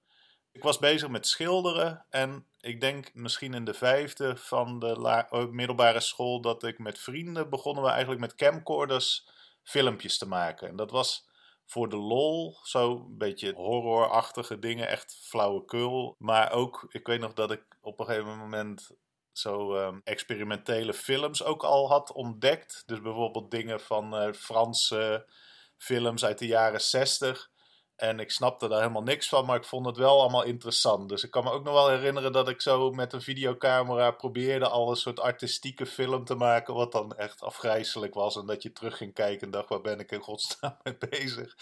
Ik 0.53 0.62
was 0.62 0.79
bezig 0.79 1.09
met 1.09 1.26
schilderen 1.26 2.05
en 2.11 2.47
ik 2.64 2.80
denk 2.80 3.14
misschien 3.14 3.54
in 3.54 3.64
de 3.64 3.75
vijfde 3.75 4.37
van 4.37 4.78
de 4.78 5.26
oh, 5.30 5.50
middelbare 5.50 6.00
school 6.00 6.40
dat 6.40 6.62
ik 6.62 6.78
met 6.78 6.99
vrienden 6.99 7.50
begonnen 7.50 7.83
we 7.83 7.88
eigenlijk 7.88 8.21
met 8.21 8.35
camcorders 8.35 9.28
filmpjes 9.62 10.18
te 10.18 10.26
maken. 10.26 10.68
En 10.68 10.76
dat 10.76 10.90
was 10.90 11.28
voor 11.66 11.88
de 11.88 11.97
lol, 11.97 12.59
zo 12.62 12.92
een 12.92 13.18
beetje 13.18 13.54
horrorachtige 13.54 14.59
dingen, 14.59 14.88
echt 14.88 15.18
flauwekul. 15.23 16.14
Maar 16.18 16.52
ook, 16.52 16.87
ik 16.88 17.06
weet 17.06 17.21
nog 17.21 17.33
dat 17.33 17.50
ik 17.50 17.62
op 17.80 18.00
een 18.00 18.06
gegeven 18.06 18.38
moment 18.38 18.90
zo 19.33 19.75
ehm, 19.75 20.00
experimentele 20.04 20.94
films 20.94 21.42
ook 21.42 21.62
al 21.62 21.88
had 21.88 22.12
ontdekt. 22.12 22.83
Dus 22.87 23.00
bijvoorbeeld 23.00 23.50
dingen 23.50 23.80
van 23.80 24.16
eh, 24.16 24.33
Franse 24.33 25.26
films 25.76 26.25
uit 26.25 26.38
de 26.38 26.47
jaren 26.47 26.80
60. 26.80 27.50
En 27.96 28.20
ik 28.20 28.30
snapte 28.30 28.68
daar 28.68 28.80
helemaal 28.80 29.02
niks 29.02 29.28
van, 29.28 29.46
maar 29.46 29.56
ik 29.56 29.64
vond 29.64 29.86
het 29.86 29.96
wel 29.96 30.20
allemaal 30.20 30.44
interessant. 30.44 31.08
Dus 31.08 31.24
ik 31.24 31.30
kan 31.30 31.44
me 31.44 31.50
ook 31.50 31.64
nog 31.64 31.74
wel 31.74 31.88
herinneren 31.88 32.32
dat 32.32 32.48
ik 32.48 32.60
zo 32.60 32.90
met 32.90 33.12
een 33.12 33.22
videocamera 33.22 34.10
probeerde 34.10 34.68
al 34.68 34.90
een 34.90 34.96
soort 34.96 35.20
artistieke 35.20 35.86
film 35.86 36.24
te 36.24 36.34
maken, 36.34 36.74
wat 36.74 36.92
dan 36.92 37.16
echt 37.16 37.40
afgrijzelijk 37.40 38.14
was. 38.14 38.36
En 38.36 38.46
dat 38.46 38.62
je 38.62 38.72
terug 38.72 38.96
ging 38.96 39.14
kijken 39.14 39.46
en 39.46 39.50
dacht, 39.50 39.68
waar 39.68 39.80
ben 39.80 39.98
ik 39.98 40.10
in 40.10 40.20
godsnaam 40.20 40.76
mee 40.82 40.96
bezig? 40.98 41.56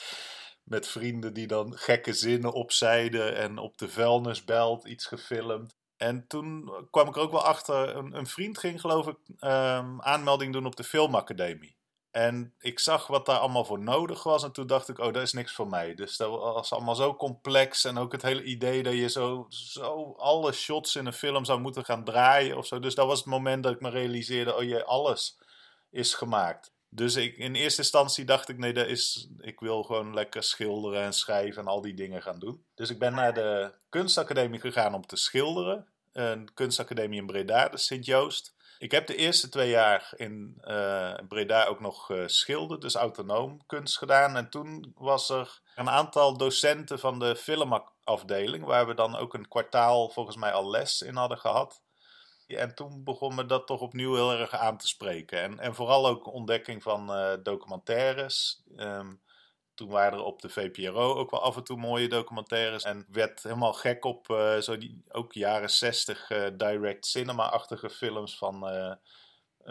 Met 0.64 0.88
vrienden 0.88 1.34
die 1.34 1.46
dan 1.46 1.76
gekke 1.76 2.12
zinnen 2.12 2.52
opzeiden 2.52 3.36
en 3.36 3.58
op 3.58 3.78
de 3.78 3.88
vuilnisbelt 3.88 4.86
iets 4.86 5.06
gefilmd. 5.06 5.76
En 5.96 6.26
toen 6.26 6.72
kwam 6.90 7.08
ik 7.08 7.16
er 7.16 7.22
ook 7.22 7.30
wel 7.30 7.44
achter, 7.44 7.96
een, 7.96 8.16
een 8.16 8.26
vriend 8.26 8.58
ging 8.58 8.80
geloof 8.80 9.06
ik 9.06 9.16
ehm, 9.38 10.00
aanmelding 10.00 10.52
doen 10.52 10.66
op 10.66 10.76
de 10.76 10.84
filmacademie. 10.84 11.76
En 12.12 12.54
ik 12.58 12.78
zag 12.78 13.06
wat 13.06 13.26
daar 13.26 13.38
allemaal 13.38 13.64
voor 13.64 13.80
nodig 13.80 14.22
was. 14.22 14.44
En 14.44 14.52
toen 14.52 14.66
dacht 14.66 14.88
ik, 14.88 14.98
oh, 14.98 15.12
dat 15.12 15.22
is 15.22 15.32
niks 15.32 15.52
voor 15.52 15.68
mij. 15.68 15.94
Dus 15.94 16.16
dat 16.16 16.30
was 16.30 16.72
allemaal 16.72 16.94
zo 16.94 17.16
complex. 17.16 17.84
En 17.84 17.98
ook 17.98 18.12
het 18.12 18.22
hele 18.22 18.42
idee 18.42 18.82
dat 18.82 18.92
je 18.92 19.08
zo, 19.08 19.46
zo 19.48 20.14
alle 20.18 20.52
shots 20.52 20.96
in 20.96 21.06
een 21.06 21.12
film 21.12 21.44
zou 21.44 21.60
moeten 21.60 21.84
gaan 21.84 22.04
draaien 22.04 22.56
of 22.56 22.66
zo. 22.66 22.78
Dus 22.78 22.94
dat 22.94 23.06
was 23.06 23.18
het 23.18 23.28
moment 23.28 23.62
dat 23.62 23.72
ik 23.72 23.80
me 23.80 23.90
realiseerde, 23.90 24.56
oh 24.56 24.62
jee, 24.62 24.82
alles 24.82 25.38
is 25.90 26.14
gemaakt. 26.14 26.72
Dus 26.88 27.16
ik, 27.16 27.36
in 27.36 27.54
eerste 27.54 27.80
instantie 27.80 28.24
dacht 28.24 28.48
ik, 28.48 28.58
nee, 28.58 28.72
dat 28.72 28.86
is, 28.86 29.28
ik 29.38 29.60
wil 29.60 29.82
gewoon 29.82 30.14
lekker 30.14 30.42
schilderen 30.42 31.02
en 31.02 31.12
schrijven 31.12 31.62
en 31.62 31.68
al 31.68 31.80
die 31.80 31.94
dingen 31.94 32.22
gaan 32.22 32.38
doen. 32.38 32.64
Dus 32.74 32.90
ik 32.90 32.98
ben 32.98 33.14
naar 33.14 33.34
de 33.34 33.72
kunstacademie 33.88 34.60
gegaan 34.60 34.94
om 34.94 35.06
te 35.06 35.16
schilderen. 35.16 35.86
Een 36.12 36.54
kunstacademie 36.54 37.20
in 37.20 37.26
Breda, 37.26 37.68
de 37.68 37.76
Sint-Joost. 37.76 38.51
Ik 38.82 38.90
heb 38.90 39.06
de 39.06 39.16
eerste 39.16 39.48
twee 39.48 39.70
jaar 39.70 40.12
in 40.16 40.58
uh, 40.64 41.14
Breda 41.28 41.64
ook 41.64 41.80
nog 41.80 42.10
uh, 42.10 42.78
dus 42.78 42.94
autonoom 42.94 43.66
kunst 43.66 43.98
gedaan. 43.98 44.36
En 44.36 44.50
toen 44.50 44.92
was 44.96 45.28
er 45.28 45.60
een 45.74 45.90
aantal 45.90 46.36
docenten 46.36 46.98
van 46.98 47.18
de 47.18 47.36
filmafdeling, 47.36 48.64
waar 48.64 48.86
we 48.86 48.94
dan 48.94 49.16
ook 49.16 49.34
een 49.34 49.48
kwartaal 49.48 50.10
volgens 50.10 50.36
mij 50.36 50.52
al 50.52 50.70
les 50.70 51.02
in 51.02 51.16
hadden 51.16 51.38
gehad. 51.38 51.82
En 52.46 52.74
toen 52.74 53.04
begon 53.04 53.34
me 53.34 53.46
dat 53.46 53.66
toch 53.66 53.80
opnieuw 53.80 54.14
heel 54.14 54.32
erg 54.32 54.54
aan 54.54 54.78
te 54.78 54.88
spreken. 54.88 55.42
En, 55.42 55.58
en 55.58 55.74
vooral 55.74 56.06
ook 56.06 56.32
ontdekking 56.32 56.82
van 56.82 57.18
uh, 57.18 57.32
documentaires. 57.42 58.62
Um, 58.76 59.20
toen 59.74 59.88
waren 59.88 60.18
er 60.18 60.24
op 60.24 60.42
de 60.42 60.48
VPRO 60.48 61.14
ook 61.14 61.30
wel 61.30 61.42
af 61.42 61.56
en 61.56 61.64
toe 61.64 61.76
mooie 61.76 62.08
documentaires. 62.08 62.84
En 62.84 63.06
werd 63.08 63.42
helemaal 63.42 63.72
gek 63.72 64.04
op 64.04 64.28
uh, 64.28 64.56
zo 64.56 64.78
die, 64.78 65.02
ook 65.08 65.32
jaren 65.32 65.70
60 65.70 66.30
uh, 66.30 66.46
direct 66.56 67.06
cinema-achtige 67.06 67.90
films 67.90 68.38
van 68.38 68.68
uh, 68.68 68.92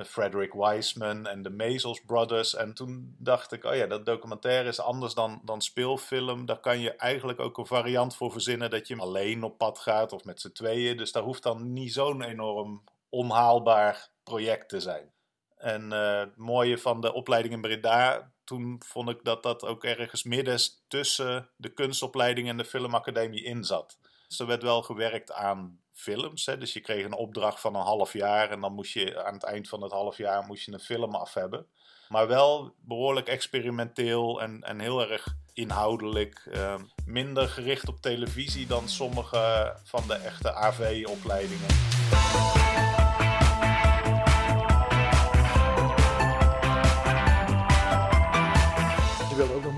Frederick 0.06 0.54
Wiseman 0.54 1.28
en 1.28 1.42
de 1.42 1.50
Measles 1.50 2.02
Brothers. 2.06 2.56
En 2.56 2.74
toen 2.74 3.16
dacht 3.18 3.52
ik, 3.52 3.64
oh 3.64 3.76
ja, 3.76 3.88
dat 3.88 4.06
documentaire 4.06 4.70
is 4.70 4.80
anders 4.80 5.14
dan, 5.14 5.42
dan 5.44 5.62
speelfilm. 5.62 6.46
Daar 6.46 6.60
kan 6.60 6.80
je 6.80 6.96
eigenlijk 6.96 7.40
ook 7.40 7.58
een 7.58 7.66
variant 7.66 8.16
voor 8.16 8.32
verzinnen 8.32 8.70
dat 8.70 8.88
je 8.88 8.98
alleen 8.98 9.44
op 9.44 9.58
pad 9.58 9.80
gaat 9.80 10.14
of 10.14 10.24
met 10.24 10.42
z'n 10.42 10.52
tweeën. 10.52 10.98
Dus 10.98 11.12
daar 11.12 11.24
hoeft 11.24 11.44
dan 11.44 11.74
niet 11.74 11.94
zo'n 11.94 12.22
enorm 12.22 12.84
onhaalbaar 13.10 14.10
project 14.24 14.70
te 14.70 14.80
zijn. 14.80 15.14
En 15.58 15.92
het 15.92 16.38
mooie 16.38 16.78
van 16.78 17.02
de 17.02 17.14
opleiding 17.14 17.54
in 17.54 17.62
Breda 17.62 18.32
toen 18.52 18.82
vond 18.86 19.10
ik 19.10 19.24
dat 19.24 19.44
dat 19.44 19.66
ook 19.66 19.84
ergens 19.84 20.24
midden 20.24 20.60
tussen 20.88 21.50
de 21.56 21.70
kunstopleiding 21.70 22.48
en 22.48 22.58
de 22.58 22.66
filmacademie 22.66 23.44
in 23.44 23.64
zat. 23.64 23.98
Dus 24.28 24.40
er 24.40 24.46
werd 24.46 24.64
wel 24.64 24.82
gewerkt 24.82 25.32
aan 25.32 25.80
films. 25.94 26.46
Hè? 26.46 26.58
Dus 26.58 26.74
je 26.74 26.80
kreeg 26.80 27.06
een 27.06 27.14
opdracht 27.14 27.60
van 27.60 27.76
een 27.76 27.82
half 27.82 28.14
jaar 28.14 28.50
en 28.50 28.62
dan 28.62 28.74
moest 28.74 28.94
je 28.94 29.24
aan 29.24 29.34
het 29.34 29.44
eind 29.44 29.70
van 29.70 29.82
het 29.82 29.92
half 29.92 30.18
jaar 30.18 30.46
moest 30.46 30.66
je 30.66 30.72
een 30.72 30.80
film 30.80 31.16
af 31.16 31.34
hebben. 31.34 31.66
Maar 32.10 32.28
wel 32.28 32.74
behoorlijk 32.80 33.28
experimenteel 33.28 34.42
en, 34.42 34.64
en 34.64 34.80
heel 34.80 35.10
erg 35.10 35.36
inhoudelijk. 35.54 36.48
Uh, 36.54 36.76
minder 37.06 37.48
gericht 37.48 37.88
op 37.88 38.02
televisie 38.02 38.68
dan 38.68 38.90
sommige 38.90 39.76
van 39.84 40.08
de 40.08 40.14
echte 40.14 40.54
AV-opleidingen. 40.54 41.70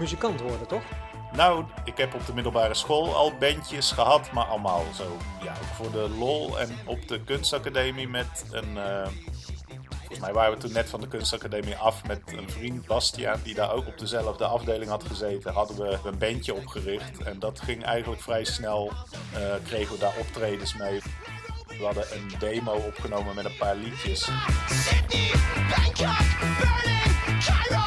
Muzikant 0.03 0.41
worden, 0.41 0.67
toch? 0.67 0.83
Nou, 1.36 1.65
ik 1.83 1.98
heb 1.98 2.13
op 2.13 2.25
de 2.25 2.33
middelbare 2.33 2.74
school 2.74 3.15
al 3.15 3.33
bandjes 3.39 3.91
gehad, 3.91 4.31
maar 4.31 4.45
allemaal 4.45 4.86
zo, 4.95 5.17
ja, 5.43 5.51
ook 5.51 5.74
voor 5.75 5.91
de 5.91 6.10
lol. 6.17 6.60
En 6.60 6.77
op 6.86 7.07
de 7.07 7.24
kunstacademie 7.24 8.07
met 8.07 8.45
een, 8.51 8.75
uh, 8.75 9.07
volgens 9.98 10.19
mij 10.19 10.33
waren 10.33 10.53
we 10.53 10.60
toen 10.60 10.72
net 10.72 10.89
van 10.89 11.01
de 11.01 11.07
kunstacademie 11.07 11.75
af 11.75 12.07
met 12.07 12.22
een 12.25 12.50
vriend, 12.50 12.86
Bastiaan, 12.86 13.39
die 13.43 13.55
daar 13.55 13.72
ook 13.72 13.88
op 13.88 13.98
dezelfde 13.98 14.45
afdeling 14.45 14.89
had 14.89 15.03
gezeten, 15.03 15.53
hadden 15.53 15.77
we 15.77 16.00
een 16.05 16.17
bandje 16.17 16.53
opgericht. 16.53 17.24
En 17.24 17.39
dat 17.39 17.62
ging 17.62 17.83
eigenlijk 17.83 18.22
vrij 18.22 18.43
snel, 18.43 18.91
uh, 19.38 19.39
kregen 19.65 19.93
we 19.93 20.00
daar 20.00 20.15
optredens 20.19 20.74
mee. 20.74 21.01
We 21.67 21.83
hadden 21.86 22.05
een 22.13 22.31
demo 22.39 22.74
opgenomen 22.74 23.36
met 23.36 23.45
een 23.45 23.57
paar 23.57 23.75
liedjes. 23.75 24.29
Sydney, 24.67 25.31
Bangkok, 25.69 26.17
Berlin, 26.60 27.39
Cairo, 27.45 27.83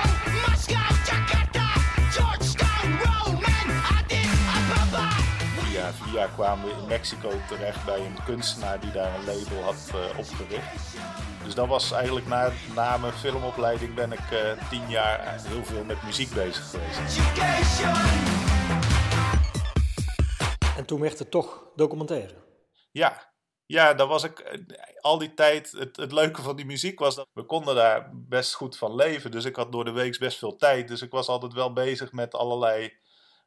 Via, 6.16 6.26
kwamen 6.26 6.64
we 6.64 6.80
in 6.80 6.87
Mexico 6.88 7.30
terecht 7.49 7.85
bij 7.85 8.06
een 8.06 8.16
kunstenaar 8.25 8.80
die 8.80 8.90
daar 8.90 9.14
een 9.14 9.25
label 9.25 9.62
had 9.62 9.90
uh, 9.94 10.18
opgericht. 10.18 10.96
Dus 11.44 11.54
dat 11.54 11.68
was 11.68 11.92
eigenlijk 11.92 12.26
na, 12.26 12.50
na 12.75 12.96
mijn 12.96 13.12
filmopleiding 13.12 13.94
ben 13.94 14.12
ik 14.12 14.30
uh, 14.32 14.68
tien 14.70 14.88
jaar 14.88 15.40
heel 15.42 15.64
veel 15.64 15.85
met 15.85 16.02
muziek 16.02 16.35
bezig 16.35 16.70
geweest. 16.70 17.18
En 20.76 20.87
toen 20.87 21.00
werd 21.00 21.18
het 21.18 21.30
toch 21.30 21.62
documentaire? 21.75 22.35
Ja, 22.90 23.32
ja, 23.66 23.94
daar 23.94 24.06
was 24.06 24.25
ik 24.25 24.38
eh, 24.38 24.61
al 25.00 25.18
die 25.18 25.35
tijd. 25.35 25.70
Het, 25.70 25.96
het 25.96 26.12
leuke 26.12 26.42
van 26.42 26.56
die 26.56 26.66
muziek 26.66 26.99
was 26.99 27.14
dat 27.14 27.26
we 27.32 27.42
konden 27.42 27.75
daar 27.75 28.11
best 28.14 28.54
goed 28.54 28.76
van 28.76 28.94
leven. 28.94 29.30
Dus 29.30 29.44
ik 29.44 29.56
had 29.56 29.73
door 29.73 29.85
de 29.85 29.92
week 29.92 30.18
best 30.18 30.38
veel 30.38 30.56
tijd. 30.56 30.88
Dus 30.88 31.02
ik 31.02 31.11
was 31.11 31.28
altijd 31.28 31.52
wel 31.52 31.73
bezig 31.73 32.12
met 32.12 32.35
allerlei 32.35 32.92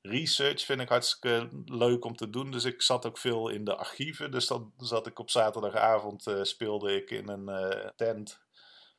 research. 0.01 0.65
Vind 0.65 0.81
ik 0.81 0.89
hartstikke 0.89 1.49
leuk 1.65 2.05
om 2.05 2.15
te 2.15 2.29
doen. 2.29 2.51
Dus 2.51 2.65
ik 2.65 2.81
zat 2.81 3.05
ook 3.05 3.17
veel 3.17 3.49
in 3.49 3.63
de 3.63 3.75
archieven. 3.75 4.31
Dus 4.31 4.47
dan 4.47 4.73
zat 4.77 5.07
ik 5.07 5.19
op 5.19 5.29
zaterdagavond 5.29 6.27
uh, 6.27 6.43
speelde 6.43 6.95
ik 6.95 7.11
in 7.11 7.29
een 7.29 7.49
uh, 7.49 7.89
tent 7.95 8.41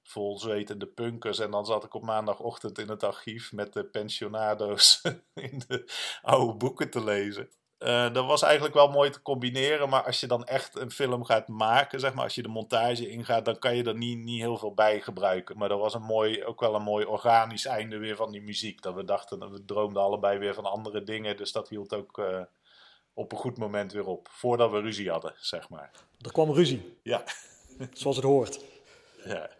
vol 0.03 0.39
zwetende 0.39 0.87
punkers. 0.87 1.39
En 1.39 1.51
dan 1.51 1.67
zat 1.67 1.85
ik 1.85 1.95
op 1.95 2.03
maandagochtend 2.03 2.79
in 2.79 2.89
het 2.89 3.03
archief 3.03 3.53
met 3.53 3.73
de 3.73 3.85
pensionado's 3.85 5.03
in 5.35 5.63
de 5.67 5.93
oude 6.23 6.57
boeken 6.57 6.91
te 6.91 7.05
lezen. 7.05 7.51
Uh, 7.81 8.13
dat 8.13 8.27
was 8.27 8.43
eigenlijk 8.43 8.75
wel 8.75 8.89
mooi 8.89 9.11
te 9.11 9.23
combineren, 9.23 9.89
maar 9.89 10.03
als 10.03 10.21
je 10.21 10.27
dan 10.27 10.45
echt 10.45 10.77
een 10.77 10.91
film 10.91 11.25
gaat 11.25 11.49
maken, 11.49 12.01
zeg 12.01 12.15
maar, 12.15 12.25
als 12.25 12.35
je 12.35 12.43
de 12.43 12.49
montage 12.49 13.09
ingaat, 13.09 13.45
dan 13.45 13.59
kan 13.59 13.77
je 13.77 13.85
er 13.85 13.97
niet, 13.97 14.19
niet 14.19 14.41
heel 14.41 14.57
veel 14.57 14.75
bij 14.75 15.01
gebruiken. 15.01 15.59
Maar 15.59 15.69
dat 15.69 15.79
was 15.79 15.95
een 15.95 16.03
mooi, 16.03 16.45
ook 16.45 16.61
wel 16.61 16.75
een 16.75 16.83
mooi 16.83 17.05
organisch 17.05 17.65
einde 17.65 17.99
weer 17.99 18.17
van 18.17 18.31
die 18.31 18.43
muziek. 18.43 18.83
Dat 18.83 18.95
we 18.95 19.05
dachten, 19.05 19.53
we 19.53 19.65
droomden 19.65 20.03
allebei 20.03 20.39
weer 20.39 20.55
van 20.55 20.65
andere 20.65 21.03
dingen, 21.03 21.37
dus 21.37 21.53
dat 21.53 21.69
hield 21.69 21.95
ook 21.95 22.19
uh, 22.19 22.41
op 23.15 23.33
een 23.33 23.39
goed 23.39 23.59
moment 23.59 23.93
weer 23.93 24.07
op. 24.07 24.29
Voordat 24.31 24.71
we 24.71 24.81
ruzie 24.81 25.11
hadden, 25.11 25.35
zeg 25.37 25.69
maar. 25.69 25.91
Er 26.21 26.33
kwam 26.33 26.53
ruzie. 26.53 26.99
Ja. 27.03 27.25
Zoals 27.93 28.17
het 28.17 28.25
hoort. 28.25 28.65
Ja. 29.25 29.51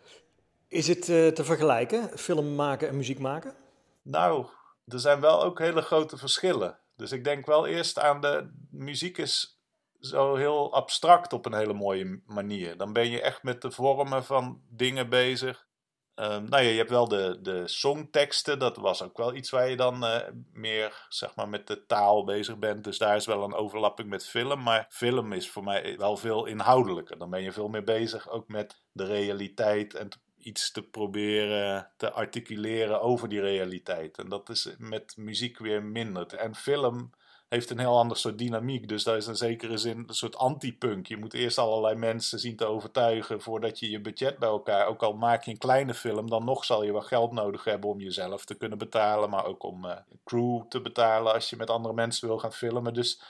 Is 0.69 0.89
het 0.89 1.09
uh, 1.09 1.29
te 1.29 1.45
vergelijken, 1.45 2.19
film 2.19 2.55
maken 2.55 2.89
en 2.89 2.97
muziek 2.97 3.19
maken? 3.19 3.55
Nou, 4.03 4.47
er 4.87 5.01
zijn 5.01 5.21
wel 5.21 5.43
ook 5.43 5.59
hele 5.59 5.83
grote 5.83 6.17
verschillen. 6.17 6.79
Dus 7.01 7.13
ik 7.13 7.25
denk 7.25 7.47
wel 7.47 7.67
eerst 7.67 7.99
aan 7.99 8.21
de 8.21 8.51
muziek 8.71 9.19
is 9.19 9.61
zo 10.01 10.35
heel 10.35 10.73
abstract 10.73 11.33
op 11.33 11.47
een 11.47 11.55
hele 11.55 11.73
mooie 11.73 12.23
manier. 12.27 12.77
Dan 12.77 12.93
ben 12.93 13.11
je 13.11 13.21
echt 13.21 13.43
met 13.43 13.63
de 13.63 13.71
vormen 13.71 14.25
van 14.25 14.63
dingen 14.69 15.09
bezig. 15.09 15.67
Um, 16.15 16.49
nou 16.49 16.63
ja, 16.63 16.71
je 16.71 16.77
hebt 16.77 16.91
wel 16.91 17.09
de, 17.09 17.39
de 17.43 17.69
songteksten. 17.69 18.59
Dat 18.59 18.77
was 18.77 19.03
ook 19.03 19.17
wel 19.17 19.35
iets 19.35 19.51
waar 19.51 19.69
je 19.69 19.77
dan 19.77 20.05
uh, 20.05 20.19
meer 20.53 21.07
zeg 21.09 21.35
maar, 21.35 21.49
met 21.49 21.67
de 21.67 21.87
taal 21.87 22.25
bezig 22.25 22.59
bent. 22.59 22.85
Dus 22.85 22.99
daar 22.99 23.17
is 23.17 23.27
wel 23.27 23.45
een 23.45 23.55
overlapping 23.55 24.09
met 24.09 24.27
film. 24.27 24.63
Maar 24.63 24.87
film 24.89 25.33
is 25.33 25.51
voor 25.51 25.65
mij 25.65 25.97
wel 25.97 26.17
veel 26.17 26.47
inhoudelijker. 26.47 27.19
Dan 27.19 27.31
ben 27.31 27.43
je 27.43 27.53
veel 27.53 27.69
meer 27.69 27.85
bezig 27.85 28.31
ook 28.31 28.49
met 28.49 28.83
de 28.93 29.05
realiteit 29.05 29.95
en 29.95 30.09
iets 30.43 30.73
te 30.73 30.83
proberen 30.83 31.91
te 31.97 32.13
articuleren 32.13 33.01
over 33.01 33.29
die 33.29 33.41
realiteit. 33.41 34.19
En 34.19 34.29
dat 34.29 34.49
is 34.49 34.75
met 34.79 35.17
muziek 35.17 35.59
weer 35.59 35.83
minder. 35.83 36.35
En 36.35 36.55
film 36.55 37.11
heeft 37.51 37.71
een 37.71 37.79
heel 37.79 37.99
ander 37.99 38.17
soort 38.17 38.39
dynamiek. 38.39 38.89
Dus 38.89 39.05
daar 39.05 39.17
is 39.17 39.27
in 39.27 39.37
zekere 39.37 39.77
zin 39.77 40.05
een 40.07 40.15
soort 40.15 40.37
anti-punk. 40.37 41.07
Je 41.07 41.17
moet 41.17 41.35
eerst 41.35 41.59
allerlei 41.59 41.95
mensen 41.95 42.39
zien 42.39 42.57
te 42.57 42.65
overtuigen 42.65 43.41
voordat 43.41 43.79
je 43.79 43.91
je 43.91 44.01
budget 44.01 44.39
bij 44.39 44.49
elkaar. 44.49 44.87
Ook 44.87 45.03
al 45.03 45.13
maak 45.13 45.45
je 45.45 45.51
een 45.51 45.59
kleine 45.59 45.95
film, 45.95 46.31
dan 46.31 46.45
nog 46.45 46.65
zal 46.65 46.83
je 46.83 46.93
wel 46.93 47.01
geld 47.01 47.33
nodig 47.33 47.65
hebben 47.65 47.91
om 47.91 48.01
jezelf 48.01 48.45
te 48.45 48.55
kunnen 48.55 48.79
betalen. 48.79 49.31
Maar 49.31 49.45
ook 49.45 49.63
om 49.63 49.85
uh, 49.85 49.97
crew 50.25 50.63
te 50.69 50.81
betalen 50.81 51.33
als 51.33 51.51
je 51.51 51.57
met 51.57 51.71
andere 51.71 51.95
mensen 51.95 52.29
wil 52.29 52.39
gaan 52.39 52.53
filmen. 52.53 52.95
Dus 52.95 53.23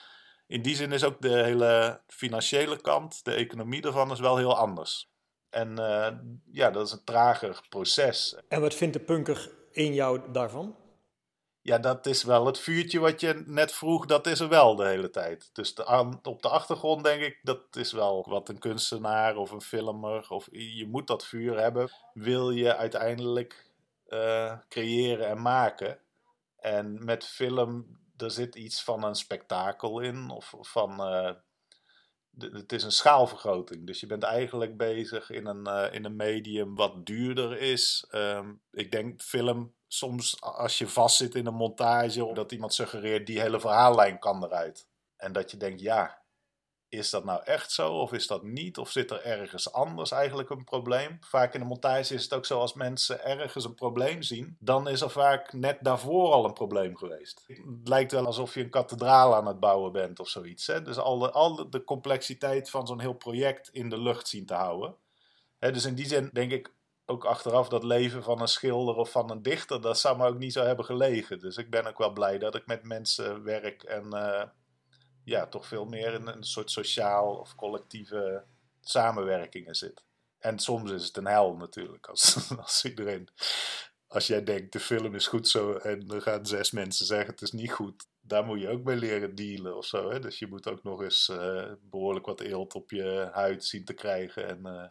in 0.47 0.63
die 0.63 0.77
zin 0.77 0.93
is 0.93 1.05
ook 1.05 1.21
de 1.21 1.43
hele 1.43 2.01
financiële 2.07 2.81
kant, 2.81 3.25
de 3.25 3.33
economie 3.33 3.83
ervan, 3.83 4.11
is 4.11 4.21
wel 4.21 4.37
heel 4.37 4.57
anders. 4.57 5.10
En 5.51 5.79
eh, 5.79 6.17
ja, 6.53 6.71
dat 6.71 6.87
is 6.87 6.93
een 6.93 7.05
trager 7.05 7.61
proces. 7.69 8.37
En 8.49 8.61
wat 8.61 8.75
vindt 8.75 8.95
de 8.95 9.01
punker 9.01 9.51
in 9.71 9.95
jou 9.95 10.33
daarvan? 10.33 10.77
Ja, 11.63 11.79
dat 11.79 12.07
is 12.07 12.23
wel 12.23 12.47
het 12.47 12.59
vuurtje 12.59 12.99
wat 12.99 13.21
je 13.21 13.43
net 13.47 13.73
vroeg, 13.73 14.07
dat 14.07 14.27
is 14.27 14.41
er 14.41 14.49
wel 14.49 14.77
de 14.77 14.87
hele 14.87 15.11
tijd. 15.11 15.51
Dus 15.53 15.75
de, 15.75 16.19
op 16.23 16.43
de 16.43 16.49
achtergrond 16.49 17.05
denk 17.05 17.23
ik, 17.23 17.39
dat 17.43 17.77
is 17.77 17.93
wel 17.93 18.27
wat 18.29 18.49
een 18.49 18.59
kunstenaar 18.59 19.37
of 19.37 19.51
een 19.51 19.61
filmer, 19.61 20.27
of 20.29 20.49
je 20.51 20.87
moet 20.87 21.07
dat 21.07 21.27
vuur 21.27 21.59
hebben, 21.59 21.91
wil 22.13 22.51
je 22.51 22.77
uiteindelijk 22.77 23.71
eh, 24.07 24.59
creëren 24.69 25.27
en 25.27 25.43
maken. 25.43 25.99
En 26.57 27.05
met 27.05 27.25
film, 27.25 27.99
er 28.17 28.31
zit 28.31 28.55
iets 28.55 28.83
van 28.85 29.05
een 29.05 29.15
spektakel 29.15 30.01
in, 30.01 30.31
of 30.31 30.55
van, 30.61 31.01
eh, 31.01 31.31
het 32.39 32.73
is 32.73 32.83
een 32.83 32.93
schaalvergroting. 32.93 33.87
Dus 33.87 34.01
je 34.01 34.07
bent 34.07 34.23
eigenlijk 34.23 34.77
bezig 34.77 35.31
in 35.31 35.47
een, 35.47 35.67
eh, 35.67 35.95
in 35.95 36.05
een 36.05 36.17
medium 36.17 36.75
wat 36.75 37.07
duurder 37.07 37.59
is. 37.59 38.07
Ehm, 38.11 38.53
ik 38.71 38.91
denk 38.91 39.23
film, 39.23 39.75
soms 39.87 40.41
als 40.41 40.79
je 40.79 40.89
vastzit 40.89 41.35
in 41.35 41.47
een 41.47 41.55
montage, 41.55 42.33
dat 42.35 42.53
iemand 42.53 42.75
suggereert 42.75 43.27
die 43.27 43.41
hele 43.41 43.61
verhaallijn 43.61 44.19
kan 44.19 44.45
eruit. 44.45 44.87
En 45.17 45.33
dat 45.33 45.51
je 45.51 45.57
denkt, 45.57 45.81
ja, 45.81 46.20
is 46.91 47.11
dat 47.11 47.25
nou 47.25 47.41
echt 47.45 47.73
zo 47.73 47.93
of 47.93 48.13
is 48.13 48.27
dat 48.27 48.43
niet? 48.43 48.79
Of 48.79 48.91
zit 48.91 49.11
er 49.11 49.23
ergens 49.23 49.73
anders 49.73 50.11
eigenlijk 50.11 50.51
een 50.51 50.65
probleem? 50.65 51.19
Vaak 51.21 51.55
in 51.55 51.61
de 51.61 51.67
montage 51.67 52.15
is 52.15 52.23
het 52.23 52.35
ook 52.35 52.47
zo 52.47 52.59
als 52.59 52.75
mensen 52.75 53.25
ergens 53.25 53.65
een 53.65 53.75
probleem 53.75 54.23
zien, 54.23 54.57
dan 54.59 54.89
is 54.89 55.01
er 55.01 55.11
vaak 55.11 55.53
net 55.53 55.79
daarvoor 55.81 56.33
al 56.33 56.45
een 56.45 56.53
probleem 56.53 56.97
geweest. 56.97 57.45
Het 57.47 57.89
lijkt 57.89 58.13
wel 58.13 58.27
alsof 58.27 58.55
je 58.55 58.63
een 58.63 58.71
kathedraal 58.71 59.35
aan 59.35 59.47
het 59.47 59.61
bouwen 59.61 59.93
bent 59.93 60.21
of 60.21 60.29
zoiets. 60.29 60.67
Hè? 60.67 60.83
Dus 60.83 60.99
al 60.99 61.71
de, 61.71 61.85
complexiteit 61.85 62.71
van 62.71 62.87
zo'n 62.87 63.01
heel 63.01 63.13
project 63.13 63.69
in 63.73 63.89
de 63.89 63.99
lucht 63.99 64.29
zien 64.29 64.47
te 64.47 64.55
houden. 64.55 64.95
Hè, 65.59 65.73
dus 65.73 65.85
in 65.85 65.95
die 65.95 66.07
zin 66.07 66.31
denk 66.33 66.53
ik 66.53 66.73
ook 67.07 67.25
achteraf 67.25 67.69
dat 67.69 67.85
leven 67.85 68.23
van 68.23 68.41
een 68.41 68.49
schilder 68.49 68.95
of 68.95 69.11
van 69.11 69.31
een 69.31 69.43
dichter, 69.43 69.81
dat 69.81 69.99
zou 69.99 70.17
me 70.17 70.27
ook 70.27 70.39
niet 70.39 70.53
zo 70.53 70.65
hebben 70.65 70.85
gelegen. 70.85 71.39
Dus 71.39 71.57
ik 71.57 71.71
ben 71.71 71.87
ook 71.87 71.99
wel 71.99 72.13
blij 72.13 72.39
dat 72.39 72.55
ik 72.55 72.67
met 72.67 72.85
mensen 72.85 73.43
werk 73.43 73.83
en 73.83 74.13
eh, 74.13 74.43
ja, 75.31 75.47
toch 75.47 75.67
veel 75.67 75.85
meer 75.85 76.15
in 76.15 76.27
een 76.27 76.45
soort 76.45 76.71
sociaal 76.71 77.37
of 77.37 77.55
collectieve 77.55 78.45
samenwerkingen 78.81 79.75
zit. 79.75 80.05
En 80.39 80.59
soms 80.59 80.91
is 80.91 81.05
het 81.05 81.17
een 81.17 81.27
hel 81.27 81.57
natuurlijk, 81.57 82.07
als, 82.07 82.37
als 82.65 82.85
iedereen, 82.85 83.29
als 84.07 84.27
jij 84.27 84.45
denkt 84.45 84.73
de 84.73 84.81
film 84.81 85.15
is 85.15 85.27
goed 85.27 85.49
zo 85.49 85.73
en 85.73 86.09
er 86.09 86.23
gaan 86.23 86.47
zes 86.47 86.71
mensen 86.71 87.07
zeggen 87.07 87.31
het 87.31 87.43
is 87.43 87.53
niet 87.53 87.73
goed, 87.73 88.07
daar 88.21 88.45
moet 88.45 88.61
je 88.61 88.69
ook 88.69 88.85
mee 88.85 88.97
leren 88.97 89.35
dealen 89.35 89.77
of 89.77 89.87
zo. 89.87 90.11
Hè? 90.11 90.21
Dus 90.21 90.39
je 90.39 90.47
moet 90.47 90.69
ook 90.69 90.83
nog 90.83 91.03
eens 91.03 91.29
eh, 91.29 91.73
behoorlijk 91.81 92.27
wat 92.27 92.41
eelt 92.41 92.75
op 92.75 92.91
je 92.91 93.29
huid 93.33 93.65
zien 93.65 93.85
te 93.85 93.95
krijgen 93.95 94.49
en... 94.49 94.67
eh, 94.67 94.89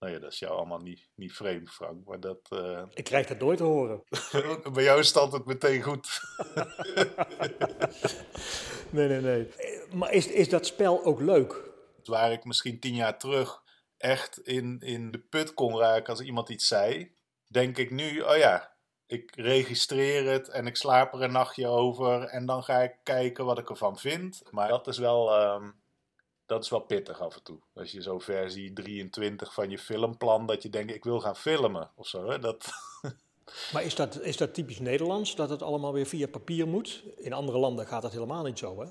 nou 0.00 0.12
ja, 0.12 0.18
dat 0.18 0.32
is 0.32 0.38
jou 0.38 0.52
allemaal 0.52 0.78
niet, 0.78 1.08
niet 1.14 1.32
vreemd, 1.32 1.70
Frank. 1.70 2.06
Maar 2.06 2.20
dat, 2.20 2.40
eh, 2.48 2.82
Ik 2.94 3.04
krijg 3.04 3.26
dat 3.26 3.38
nooit 3.38 3.58
te 3.58 3.64
horen. 3.64 4.02
bij 4.72 4.84
jou 4.84 5.00
is 5.00 5.06
het 5.08 5.16
altijd 5.16 5.44
meteen 5.44 5.82
goed. 5.82 6.08
Nee, 8.90 9.08
nee, 9.08 9.20
nee. 9.20 9.48
Eh, 9.48 9.92
Maar 9.92 10.12
is, 10.12 10.26
is 10.26 10.48
dat 10.48 10.66
spel 10.66 11.04
ook 11.04 11.20
leuk? 11.20 11.62
Waar 12.04 12.32
ik 12.32 12.44
misschien 12.44 12.80
tien 12.80 12.94
jaar 12.94 13.18
terug 13.18 13.62
echt 13.96 14.38
in, 14.38 14.80
in 14.80 15.10
de 15.10 15.18
put 15.18 15.54
kon 15.54 15.78
raken 15.78 16.06
als 16.06 16.20
iemand 16.20 16.48
iets 16.48 16.66
zei, 16.66 17.14
denk 17.46 17.76
ik 17.78 17.90
nu, 17.90 18.20
oh 18.20 18.36
ja, 18.36 18.76
ik 19.06 19.32
registreer 19.36 20.32
het 20.32 20.48
en 20.48 20.66
ik 20.66 20.76
slaap 20.76 21.12
er 21.14 21.22
een 21.22 21.32
nachtje 21.32 21.66
over 21.66 22.22
en 22.22 22.46
dan 22.46 22.62
ga 22.62 22.78
ik 22.78 22.94
kijken 23.02 23.44
wat 23.44 23.58
ik 23.58 23.70
ervan 23.70 23.98
vind. 23.98 24.42
Maar 24.50 24.68
dat 24.68 24.86
is 24.86 24.98
wel, 24.98 25.34
ehm, 25.34 25.70
dat 26.50 26.64
is 26.64 26.70
wel 26.70 26.80
pittig 26.80 27.20
af 27.20 27.34
en 27.34 27.42
toe. 27.42 27.58
Als 27.74 27.92
je 27.92 28.02
zo 28.02 28.18
versie 28.18 28.72
23 28.72 29.54
van 29.54 29.70
je 29.70 29.78
filmplan, 29.78 30.46
dat 30.46 30.62
je 30.62 30.68
denkt, 30.68 30.94
ik 30.94 31.04
wil 31.04 31.20
gaan 31.20 31.36
filmen 31.36 31.90
of 31.94 32.06
zo. 32.06 32.30
Hè? 32.30 32.38
Dat, 32.38 32.68
Maar 33.72 33.82
is 33.82 33.94
dat, 33.94 34.20
is 34.20 34.36
dat 34.36 34.54
typisch 34.54 34.78
Nederlands, 34.78 35.34
dat 35.34 35.50
het 35.50 35.62
allemaal 35.62 35.92
weer 35.92 36.06
via 36.06 36.26
papier 36.26 36.68
moet? 36.68 37.04
In 37.16 37.32
andere 37.32 37.58
landen 37.58 37.86
gaat 37.86 38.02
dat 38.02 38.12
helemaal 38.12 38.44
niet 38.44 38.58
zo, 38.58 38.80
hè? 38.80 38.86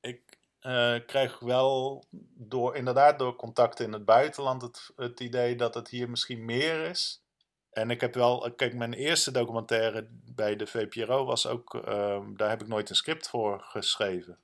ik 0.00 0.38
eh, 0.60 0.94
krijg 1.06 1.38
wel 1.38 2.04
door, 2.34 2.76
inderdaad 2.76 3.18
door 3.18 3.36
contacten 3.36 3.84
in 3.84 3.92
het 3.92 4.04
buitenland 4.04 4.62
het, 4.62 4.90
het 4.96 5.20
idee 5.20 5.56
dat 5.56 5.74
het 5.74 5.88
hier 5.88 6.10
misschien 6.10 6.44
meer 6.44 6.84
is. 6.84 7.22
En 7.70 7.90
ik 7.90 8.00
heb 8.00 8.14
wel, 8.14 8.52
kijk, 8.56 8.74
mijn 8.74 8.92
eerste 8.92 9.30
documentaire 9.30 10.08
bij 10.34 10.56
de 10.56 10.66
VPRO 10.66 11.24
was 11.24 11.46
ook, 11.46 11.74
ehm, 11.74 12.36
daar 12.36 12.48
heb 12.48 12.62
ik 12.62 12.68
nooit 12.68 12.90
een 12.90 12.96
script 12.96 13.28
voor 13.28 13.60
geschreven. 13.60 14.38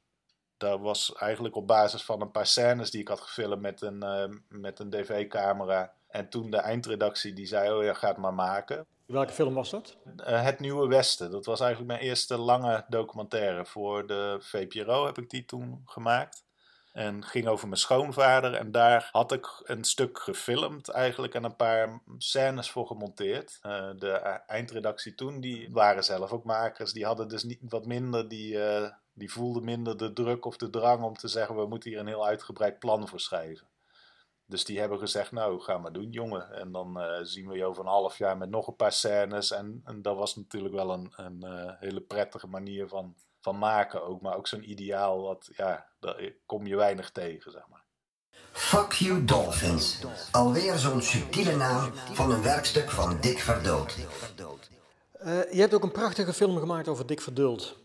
Dat 0.59 0.81
was 0.81 1.15
eigenlijk 1.15 1.57
op 1.57 1.67
basis 1.67 2.03
van 2.03 2.21
een 2.21 2.31
paar 2.31 2.47
scènes 2.47 2.91
die 2.91 3.01
ik 3.01 3.09
had 3.09 3.21
gefilmd 3.21 3.61
met 3.61 3.83
een, 3.83 4.03
eh, 4.03 4.29
met 4.49 4.79
een 4.79 4.91
DV-camera. 4.91 5.93
En 6.09 6.29
toen 6.29 6.51
de 6.51 6.57
eindredactie 6.57 7.33
die 7.33 7.47
zei, 7.47 7.73
oh 7.73 7.85
ja, 7.85 7.95
ga 7.95 8.09
het 8.09 8.17
maar 8.17 8.35
maken. 8.35 8.87
Welke 9.07 9.33
film 9.33 9.55
was 9.55 9.71
dat? 9.71 9.97
Eh, 10.17 10.43
het 10.43 10.61
Nieuwe 10.61 10.89
Westen. 10.89 11.31
Dat 11.31 11.45
was 11.45 11.61
eigenlijk 11.61 11.91
mijn 11.93 12.09
eerste 12.09 12.37
lange 12.37 12.85
documentaire. 12.89 13.65
Voor 13.65 14.07
de 14.07 14.37
VPRO 14.41 15.07
heb 15.07 15.19
ik 15.19 15.31
die 15.31 15.45
toen 15.45 15.83
gemaakt. 15.87 16.45
En 16.93 17.25
ging 17.25 17.47
over 17.47 17.69
mijn 17.69 17.81
schoonvader. 17.81 18.55
En 18.55 18.73
daar 18.73 19.09
had 19.13 19.33
ik 19.33 19.63
een 19.65 19.85
stuk 19.85 20.19
gefilmd 20.19 20.89
eigenlijk 20.89 21.35
en 21.35 21.45
een 21.45 21.57
paar 21.57 22.01
scènes 22.19 22.71
voor 22.71 22.87
gemonteerd. 22.87 23.59
Eh, 23.63 23.91
de 23.97 24.21
e- 24.25 24.41
eindredactie 24.47 25.15
toen, 25.15 25.41
die 25.41 25.69
waren 25.71 26.05
zelf 26.05 26.33
ook 26.33 26.45
makers. 26.45 26.93
Die 26.93 27.05
hadden 27.05 27.29
dus 27.29 27.45
niet 27.45 27.61
wat 27.69 27.87
minder, 27.87 28.29
die, 28.29 28.63
eh, 28.65 28.91
die 29.19 29.33
voelden 29.33 29.65
minder 29.65 29.97
de 29.97 30.13
druk 30.13 30.45
of 30.45 30.57
de 30.57 30.71
drang 30.71 31.03
om 31.03 31.15
te 31.15 31.29
zeggen... 31.29 31.57
we 31.57 31.67
moeten 31.67 31.91
hier 31.91 31.99
een 31.99 32.07
heel 32.07 32.27
uitgebreid 32.27 32.79
plan 32.79 33.09
voor 33.09 33.21
schrijven. 33.21 33.67
Dus 34.47 34.65
die 34.65 34.79
hebben 34.79 34.99
gezegd, 34.99 35.33
nou, 35.33 35.61
ga 35.61 35.79
maar 35.79 35.93
doen, 35.93 36.11
jongen. 36.11 36.53
En 36.53 36.73
dan 36.73 37.01
eh, 37.01 37.19
zien 37.23 37.49
we 37.49 37.57
je 37.57 37.65
over 37.65 37.83
een 37.83 37.91
half 37.91 38.19
jaar 38.19 38.37
met 38.37 38.51
nog 38.51 38.67
een 38.67 38.77
paar 38.77 38.93
scènes. 38.93 39.51
En, 39.51 39.83
en 39.85 40.03
dat 40.03 40.17
was 40.17 40.37
natuurlijk 40.37 40.75
wel 40.75 40.93
een, 40.93 41.13
een 41.17 41.43
eh, 41.43 41.73
hele 41.79 42.01
prettige 42.01 42.47
manier 42.47 42.89
van, 42.89 43.15
van 43.41 43.59
maken 43.59 44.03
ook. 44.03 44.21
Maar 44.21 44.37
ook 44.37 44.47
zo'n 44.47 44.71
ideaal, 44.71 45.23
wat, 45.23 45.51
ja, 45.57 45.87
daar 46.01 46.33
kom 46.47 46.67
je 46.67 46.77
weinig 46.77 47.11
tegen, 47.11 47.53
zeg 47.53 47.69
maar. 47.69 47.85
Fuck 48.53 48.93
You 48.93 49.25
Dolphins. 49.25 50.05
Alweer 50.33 50.79
zo'n 50.79 51.03
subtiele 51.03 51.57
naam 51.57 51.93
van 51.95 52.31
een 52.31 52.43
werkstuk 52.43 52.91
van 52.91 53.21
Dick 53.21 53.39
Verdood. 53.39 53.97
Eh, 55.13 55.53
je 55.53 55.61
hebt 55.61 55.75
ook 55.75 55.83
een 55.83 55.93
prachtige 55.93 56.33
film 56.33 56.59
gemaakt 56.59 56.89
over 56.89 57.07
Dick 57.07 57.21
Verdult. 57.21 57.77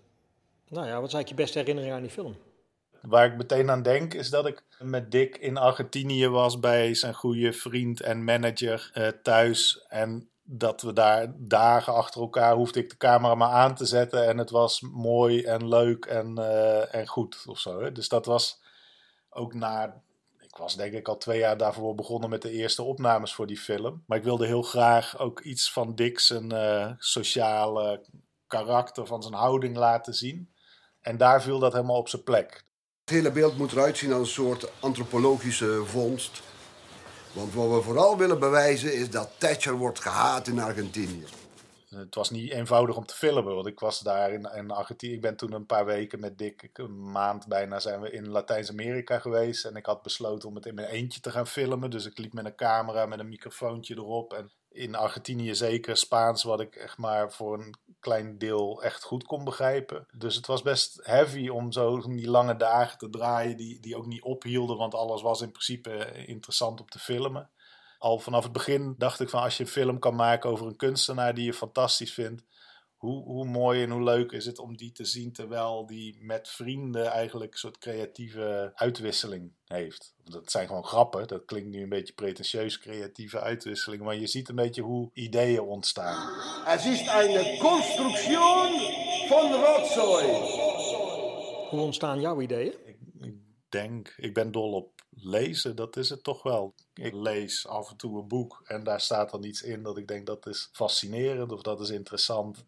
Nou 0.73 0.87
ja, 0.87 0.99
wat 0.99 1.07
is 1.07 1.13
eigenlijk 1.13 1.29
je 1.29 1.35
beste 1.35 1.57
herinnering 1.59 1.93
aan 1.93 2.01
die 2.01 2.11
film? 2.11 2.35
Waar 3.01 3.25
ik 3.25 3.37
meteen 3.37 3.69
aan 3.69 3.81
denk, 3.81 4.13
is 4.13 4.29
dat 4.29 4.45
ik 4.45 4.63
met 4.79 5.11
Dick 5.11 5.37
in 5.37 5.57
Argentinië 5.57 6.27
was 6.27 6.59
bij 6.59 6.93
zijn 6.93 7.13
goede 7.13 7.53
vriend 7.53 8.01
en 8.01 8.23
manager 8.23 8.89
eh, 8.93 9.07
thuis. 9.07 9.85
En 9.87 10.29
dat 10.43 10.81
we 10.81 10.93
daar 10.93 11.33
dagen 11.37 11.93
achter 11.93 12.21
elkaar 12.21 12.55
hoefde 12.55 12.79
ik 12.79 12.89
de 12.89 12.97
camera 12.97 13.35
maar 13.35 13.49
aan 13.49 13.75
te 13.75 13.85
zetten. 13.85 14.27
En 14.27 14.37
het 14.37 14.49
was 14.49 14.81
mooi 14.81 15.43
en 15.43 15.67
leuk 15.67 16.05
en, 16.05 16.37
eh, 16.37 16.95
en 16.95 17.07
goed 17.07 17.43
of 17.45 17.59
zo. 17.59 17.81
Hè? 17.81 17.91
Dus 17.91 18.09
dat 18.09 18.25
was 18.25 18.61
ook 19.29 19.53
na. 19.53 20.01
Ik 20.39 20.55
was 20.55 20.75
denk 20.75 20.93
ik 20.93 21.07
al 21.07 21.17
twee 21.17 21.39
jaar 21.39 21.57
daarvoor 21.57 21.95
begonnen 21.95 22.29
met 22.29 22.41
de 22.41 22.51
eerste 22.51 22.83
opnames 22.83 23.33
voor 23.33 23.47
die 23.47 23.59
film. 23.59 24.03
Maar 24.07 24.17
ik 24.17 24.23
wilde 24.23 24.45
heel 24.45 24.61
graag 24.61 25.19
ook 25.19 25.39
iets 25.39 25.71
van 25.71 25.95
Dick 25.95 26.19
zijn 26.19 26.51
eh, 26.51 26.91
sociale 26.97 28.01
karakter, 28.47 29.05
van 29.05 29.21
zijn 29.21 29.33
houding 29.33 29.77
laten 29.77 30.13
zien. 30.13 30.52
En 31.03 31.17
daar 31.17 31.41
viel 31.41 31.59
dat 31.59 31.73
helemaal 31.73 31.97
op 31.97 32.09
zijn 32.09 32.23
plek. 32.23 32.63
Het 33.05 33.15
hele 33.15 33.31
beeld 33.31 33.57
moet 33.57 33.71
eruit 33.71 33.97
zien 33.97 34.13
als 34.13 34.27
een 34.27 34.33
soort 34.33 34.71
antropologische 34.79 35.85
vondst. 35.85 36.41
Want 37.33 37.53
wat 37.53 37.69
we 37.69 37.81
vooral 37.81 38.17
willen 38.17 38.39
bewijzen 38.39 38.93
is 38.93 39.09
dat 39.09 39.29
Thatcher 39.37 39.73
wordt 39.73 39.99
gehaat 39.99 40.47
in 40.47 40.59
Argentinië. 40.59 41.25
Het 41.89 42.15
was 42.15 42.29
niet 42.29 42.51
eenvoudig 42.51 42.95
om 42.95 43.05
te 43.05 43.15
filmen, 43.15 43.55
want 43.55 43.67
ik 43.67 43.79
was 43.79 43.99
daar 43.99 44.31
in, 44.31 44.49
in 44.55 44.71
Argentinië. 44.71 45.13
Ik 45.13 45.21
ben 45.21 45.35
toen 45.35 45.53
een 45.53 45.65
paar 45.65 45.85
weken 45.85 46.19
met 46.19 46.37
Dick, 46.37 46.69
een 46.73 47.11
maand 47.11 47.47
bijna, 47.47 47.79
zijn 47.79 48.01
we 48.01 48.11
in 48.11 48.29
Latijns-Amerika 48.29 49.19
geweest. 49.19 49.65
En 49.65 49.75
ik 49.75 49.85
had 49.85 50.01
besloten 50.01 50.49
om 50.49 50.55
het 50.55 50.65
in 50.65 50.75
mijn 50.75 50.87
eentje 50.87 51.19
te 51.19 51.31
gaan 51.31 51.47
filmen. 51.47 51.89
Dus 51.89 52.05
ik 52.05 52.17
liep 52.17 52.33
met 52.33 52.45
een 52.45 52.55
camera, 52.55 53.05
met 53.05 53.19
een 53.19 53.29
microfoontje 53.29 53.95
erop. 53.95 54.33
En 54.33 54.51
in 54.73 54.95
Argentinië 54.95 55.55
zeker 55.55 55.97
Spaans, 55.97 56.43
wat 56.43 56.59
ik 56.59 56.75
echt 56.75 56.97
maar 56.97 57.31
voor 57.31 57.59
een 57.59 57.75
klein 57.99 58.37
deel 58.37 58.83
echt 58.83 59.03
goed 59.03 59.23
kon 59.23 59.43
begrijpen. 59.43 60.07
Dus 60.13 60.35
het 60.35 60.47
was 60.47 60.61
best 60.61 60.99
heavy 61.03 61.47
om 61.47 61.71
zo 61.71 62.01
die 62.01 62.29
lange 62.29 62.55
dagen 62.55 62.97
te 62.97 63.09
draaien, 63.09 63.57
die, 63.57 63.79
die 63.79 63.95
ook 63.95 64.05
niet 64.05 64.23
ophielden, 64.23 64.77
want 64.77 64.95
alles 64.95 65.21
was 65.21 65.41
in 65.41 65.51
principe 65.51 66.11
interessant 66.25 66.79
om 66.79 66.89
te 66.89 66.99
filmen. 66.99 67.49
Al 67.97 68.19
vanaf 68.19 68.43
het 68.43 68.51
begin 68.51 68.95
dacht 68.97 69.19
ik 69.19 69.29
van 69.29 69.41
als 69.41 69.57
je 69.57 69.63
een 69.63 69.69
film 69.69 69.99
kan 69.99 70.15
maken 70.15 70.49
over 70.49 70.67
een 70.67 70.75
kunstenaar 70.75 71.33
die 71.33 71.45
je 71.45 71.53
fantastisch 71.53 72.13
vindt, 72.13 72.43
hoe, 73.03 73.23
hoe 73.23 73.45
mooi 73.45 73.83
en 73.83 73.89
hoe 73.89 74.03
leuk 74.03 74.31
is 74.31 74.45
het 74.45 74.59
om 74.59 74.77
die 74.77 74.91
te 74.91 75.05
zien 75.05 75.31
terwijl 75.31 75.85
die 75.85 76.17
met 76.19 76.49
vrienden 76.49 77.05
eigenlijk 77.05 77.51
een 77.51 77.59
soort 77.59 77.77
creatieve 77.77 78.71
uitwisseling 78.75 79.51
heeft. 79.65 80.13
Dat 80.23 80.51
zijn 80.51 80.67
gewoon 80.67 80.85
grappen, 80.85 81.27
dat 81.27 81.45
klinkt 81.45 81.69
nu 81.69 81.81
een 81.81 81.89
beetje 81.89 82.13
pretentieus, 82.13 82.79
creatieve 82.79 83.39
uitwisseling, 83.39 84.03
maar 84.03 84.15
je 84.15 84.27
ziet 84.27 84.49
een 84.49 84.55
beetje 84.55 84.81
hoe 84.81 85.09
ideeën 85.13 85.61
ontstaan. 85.61 86.29
Het 86.65 86.85
is 86.85 86.99
een 86.99 87.57
constructie 87.59 88.37
van 89.27 89.53
rotzooi. 89.53 90.27
Hoe 91.69 91.81
ontstaan 91.81 92.21
jouw 92.21 92.41
ideeën? 92.41 92.73
Ik 93.21 93.35
denk, 93.69 94.13
ik 94.17 94.33
ben 94.33 94.51
dol 94.51 94.73
op 94.73 95.01
lezen, 95.09 95.75
dat 95.75 95.97
is 95.97 96.09
het 96.09 96.23
toch 96.23 96.43
wel. 96.43 96.73
Ik 96.93 97.13
lees 97.13 97.67
af 97.67 97.89
en 97.89 97.97
toe 97.97 98.19
een 98.19 98.27
boek 98.27 98.61
en 98.65 98.83
daar 98.83 99.01
staat 99.01 99.31
dan 99.31 99.43
iets 99.43 99.61
in 99.61 99.83
dat 99.83 99.97
ik 99.97 100.07
denk 100.07 100.25
dat 100.25 100.47
is 100.47 100.69
fascinerend 100.71 101.51
of 101.51 101.61
dat 101.61 101.81
is 101.81 101.89
interessant. 101.89 102.65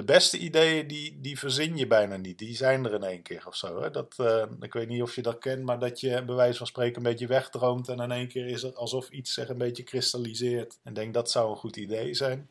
De 0.00 0.06
beste 0.06 0.38
ideeën, 0.38 0.86
die, 0.86 1.20
die 1.20 1.38
verzin 1.38 1.76
je 1.76 1.86
bijna 1.86 2.16
niet. 2.16 2.38
Die 2.38 2.56
zijn 2.56 2.84
er 2.84 2.94
in 2.94 3.02
één 3.02 3.22
keer 3.22 3.42
of 3.46 3.56
zo. 3.56 3.82
Hè? 3.82 3.90
Dat, 3.90 4.14
uh, 4.20 4.44
ik 4.60 4.72
weet 4.72 4.88
niet 4.88 5.02
of 5.02 5.14
je 5.14 5.22
dat 5.22 5.38
kent, 5.38 5.62
maar 5.62 5.78
dat 5.78 6.00
je 6.00 6.24
bij 6.24 6.34
wijze 6.34 6.58
van 6.58 6.66
spreken 6.66 6.96
een 6.96 7.10
beetje 7.10 7.26
wegdroomt. 7.26 7.88
En 7.88 7.98
in 8.00 8.10
één 8.10 8.28
keer 8.28 8.46
is 8.46 8.62
het 8.62 8.76
alsof 8.76 9.10
iets 9.10 9.34
zich 9.34 9.48
een 9.48 9.58
beetje 9.58 9.82
kristalliseert. 9.82 10.78
En 10.82 10.94
denk 10.94 11.14
dat 11.14 11.30
zou 11.30 11.50
een 11.50 11.56
goed 11.56 11.76
idee 11.76 12.14
zijn. 12.14 12.48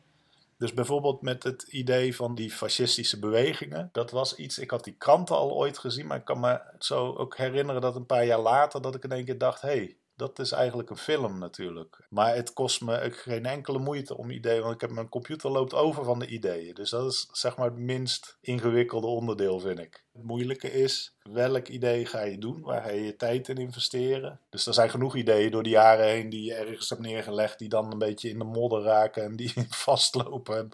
Dus 0.58 0.74
bijvoorbeeld 0.74 1.22
met 1.22 1.42
het 1.42 1.62
idee 1.62 2.16
van 2.16 2.34
die 2.34 2.50
fascistische 2.50 3.18
bewegingen. 3.18 3.88
Dat 3.92 4.10
was 4.10 4.34
iets, 4.34 4.58
ik 4.58 4.70
had 4.70 4.84
die 4.84 4.96
kranten 4.98 5.36
al 5.36 5.52
ooit 5.52 5.78
gezien, 5.78 6.06
maar 6.06 6.18
ik 6.18 6.24
kan 6.24 6.40
me 6.40 6.60
zo 6.78 7.14
ook 7.14 7.36
herinneren 7.36 7.80
dat 7.80 7.96
een 7.96 8.06
paar 8.06 8.26
jaar 8.26 8.40
later 8.40 8.82
dat 8.82 8.94
ik 8.94 9.04
in 9.04 9.12
één 9.12 9.24
keer 9.24 9.38
dacht, 9.38 9.62
hé, 9.62 9.68
hey, 9.68 9.96
dat 10.20 10.38
is 10.38 10.52
eigenlijk 10.52 10.90
een 10.90 10.96
film 10.96 11.38
natuurlijk. 11.38 12.06
Maar 12.08 12.34
het 12.34 12.52
kost 12.52 12.80
me 12.80 13.10
geen 13.10 13.46
enkele 13.46 13.78
moeite 13.78 14.16
om 14.16 14.30
ideeën, 14.30 14.62
want 14.62 14.74
ik 14.74 14.80
heb 14.80 14.90
mijn 14.90 15.08
computer 15.08 15.50
loopt 15.50 15.74
over 15.74 16.04
van 16.04 16.18
de 16.18 16.26
ideeën. 16.26 16.74
Dus 16.74 16.90
dat 16.90 17.12
is 17.12 17.28
zeg 17.32 17.56
maar 17.56 17.66
het 17.66 17.78
minst 17.78 18.38
ingewikkelde 18.40 19.06
onderdeel, 19.06 19.60
vind 19.60 19.78
ik. 19.78 20.04
Het 20.12 20.22
moeilijke 20.22 20.72
is, 20.72 21.16
welk 21.22 21.68
idee 21.68 22.06
ga 22.06 22.22
je 22.22 22.38
doen? 22.38 22.60
Waar 22.60 22.82
ga 22.82 22.90
je 22.90 23.04
je 23.04 23.16
tijd 23.16 23.48
in 23.48 23.56
investeren? 23.56 24.40
Dus 24.50 24.66
er 24.66 24.74
zijn 24.74 24.90
genoeg 24.90 25.16
ideeën 25.16 25.50
door 25.50 25.62
de 25.62 25.68
jaren 25.68 26.06
heen 26.06 26.30
die 26.30 26.44
je 26.44 26.54
ergens 26.54 26.88
hebt 26.88 27.02
neergelegd, 27.02 27.58
die 27.58 27.68
dan 27.68 27.92
een 27.92 27.98
beetje 27.98 28.28
in 28.28 28.38
de 28.38 28.44
modder 28.44 28.82
raken 28.82 29.24
en 29.24 29.36
die 29.36 29.52
vastlopen. 29.86 30.68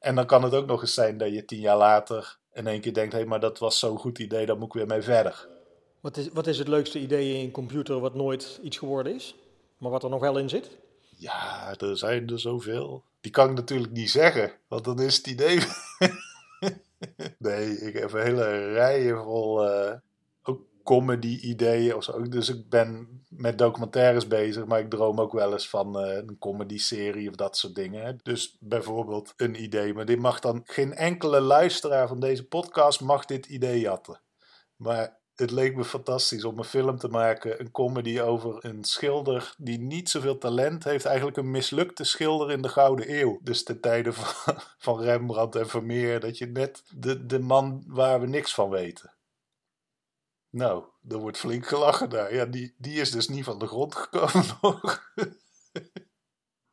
En, 0.00 0.14
dan 0.14 0.26
kan 0.26 0.42
het 0.42 0.54
ook 0.54 0.66
nog 0.66 0.80
eens 0.80 0.94
zijn 0.94 1.18
dat 1.18 1.32
je 1.32 1.44
tien 1.44 1.60
jaar 1.60 1.76
later 1.76 2.38
in 2.52 2.66
één 2.66 2.80
keer 2.80 2.94
denkt, 2.94 3.12
hé, 3.12 3.18
hey, 3.18 3.28
maar 3.28 3.40
dat 3.40 3.58
was 3.58 3.78
zo'n 3.78 3.98
goed 3.98 4.18
idee, 4.18 4.46
daar 4.46 4.58
moet 4.58 4.66
ik 4.66 4.72
weer 4.72 4.86
mee 4.86 5.02
verder. 5.02 5.52
Wat 6.04 6.16
is, 6.16 6.28
wat 6.28 6.46
is 6.46 6.58
het 6.58 6.68
leukste 6.68 6.98
idee 6.98 7.34
in 7.34 7.44
een 7.44 7.50
computer 7.50 8.00
wat 8.00 8.14
nooit 8.14 8.58
iets 8.62 8.78
geworden 8.78 9.14
is, 9.14 9.34
maar 9.78 9.90
wat 9.90 10.02
er 10.02 10.10
nog 10.10 10.20
wel 10.20 10.38
in 10.38 10.48
zit? 10.48 10.70
Ja, 11.16 11.74
er 11.78 11.98
zijn 11.98 12.28
er 12.28 12.40
zoveel. 12.40 13.04
Die 13.20 13.32
kan 13.32 13.50
ik 13.50 13.54
natuurlijk 13.54 13.92
niet 13.92 14.10
zeggen, 14.10 14.52
want 14.68 14.84
dan 14.84 15.00
is 15.00 15.16
het 15.16 15.26
idee. 15.26 15.58
nee, 17.38 17.78
ik 17.78 17.94
heb 17.94 18.12
een 18.12 18.22
hele 18.22 18.72
rijen 18.72 19.22
vol 19.22 19.68
ook 20.42 20.60
comedy-ideeën 20.82 21.94
of 21.94 22.04
zo. 22.04 22.22
Dus 22.22 22.48
ik 22.48 22.68
ben 22.68 23.22
met 23.28 23.58
documentaires 23.58 24.26
bezig, 24.26 24.64
maar 24.64 24.80
ik 24.80 24.90
droom 24.90 25.20
ook 25.20 25.32
wel 25.32 25.52
eens 25.52 25.68
van 25.68 26.06
uh, 26.06 26.16
een 26.16 26.36
comedy-serie 26.38 27.28
of 27.28 27.34
dat 27.34 27.56
soort 27.56 27.74
dingen. 27.74 28.20
Dus 28.22 28.56
bijvoorbeeld 28.60 29.32
een 29.36 29.62
idee, 29.62 29.94
maar 29.94 30.04
dit 30.04 30.18
mag 30.18 30.40
dan 30.40 30.62
geen 30.64 30.94
enkele 30.94 31.40
luisteraar 31.40 32.08
van 32.08 32.20
deze 32.20 32.46
podcast 32.46 33.00
mag 33.00 33.24
dit 33.24 33.46
idee 33.46 33.80
jatten. 33.80 34.20
Maar 34.76 35.22
het 35.34 35.50
leek 35.50 35.76
me 35.76 35.84
fantastisch 35.84 36.44
om 36.44 36.58
een 36.58 36.64
film 36.64 36.98
te 36.98 37.08
maken, 37.08 37.60
een 37.60 37.70
comedy 37.70 38.20
over 38.20 38.64
een 38.64 38.84
schilder 38.84 39.54
die 39.58 39.78
niet 39.78 40.10
zoveel 40.10 40.38
talent 40.38 40.84
heeft. 40.84 41.04
Eigenlijk 41.04 41.36
een 41.36 41.50
mislukte 41.50 42.04
schilder 42.04 42.50
in 42.50 42.62
de 42.62 42.68
Gouden 42.68 43.20
Eeuw. 43.20 43.38
Dus 43.42 43.62
ten 43.62 43.80
tijde 43.80 44.12
van, 44.12 44.54
van 44.78 45.00
Rembrandt 45.00 45.56
en 45.56 45.68
Vermeer. 45.68 46.20
Dat 46.20 46.38
je 46.38 46.46
net 46.46 46.82
de, 46.88 47.26
de 47.26 47.38
man 47.38 47.84
waar 47.86 48.20
we 48.20 48.26
niks 48.26 48.54
van 48.54 48.70
weten. 48.70 49.14
Nou, 50.50 50.84
er 51.08 51.18
wordt 51.18 51.38
flink 51.38 51.66
gelachen 51.66 52.10
daar. 52.10 52.34
Ja, 52.34 52.44
die, 52.44 52.74
die 52.78 53.00
is 53.00 53.10
dus 53.10 53.28
niet 53.28 53.44
van 53.44 53.58
de 53.58 53.66
grond 53.66 53.94
gekomen 53.94 54.44
nog. 54.62 55.12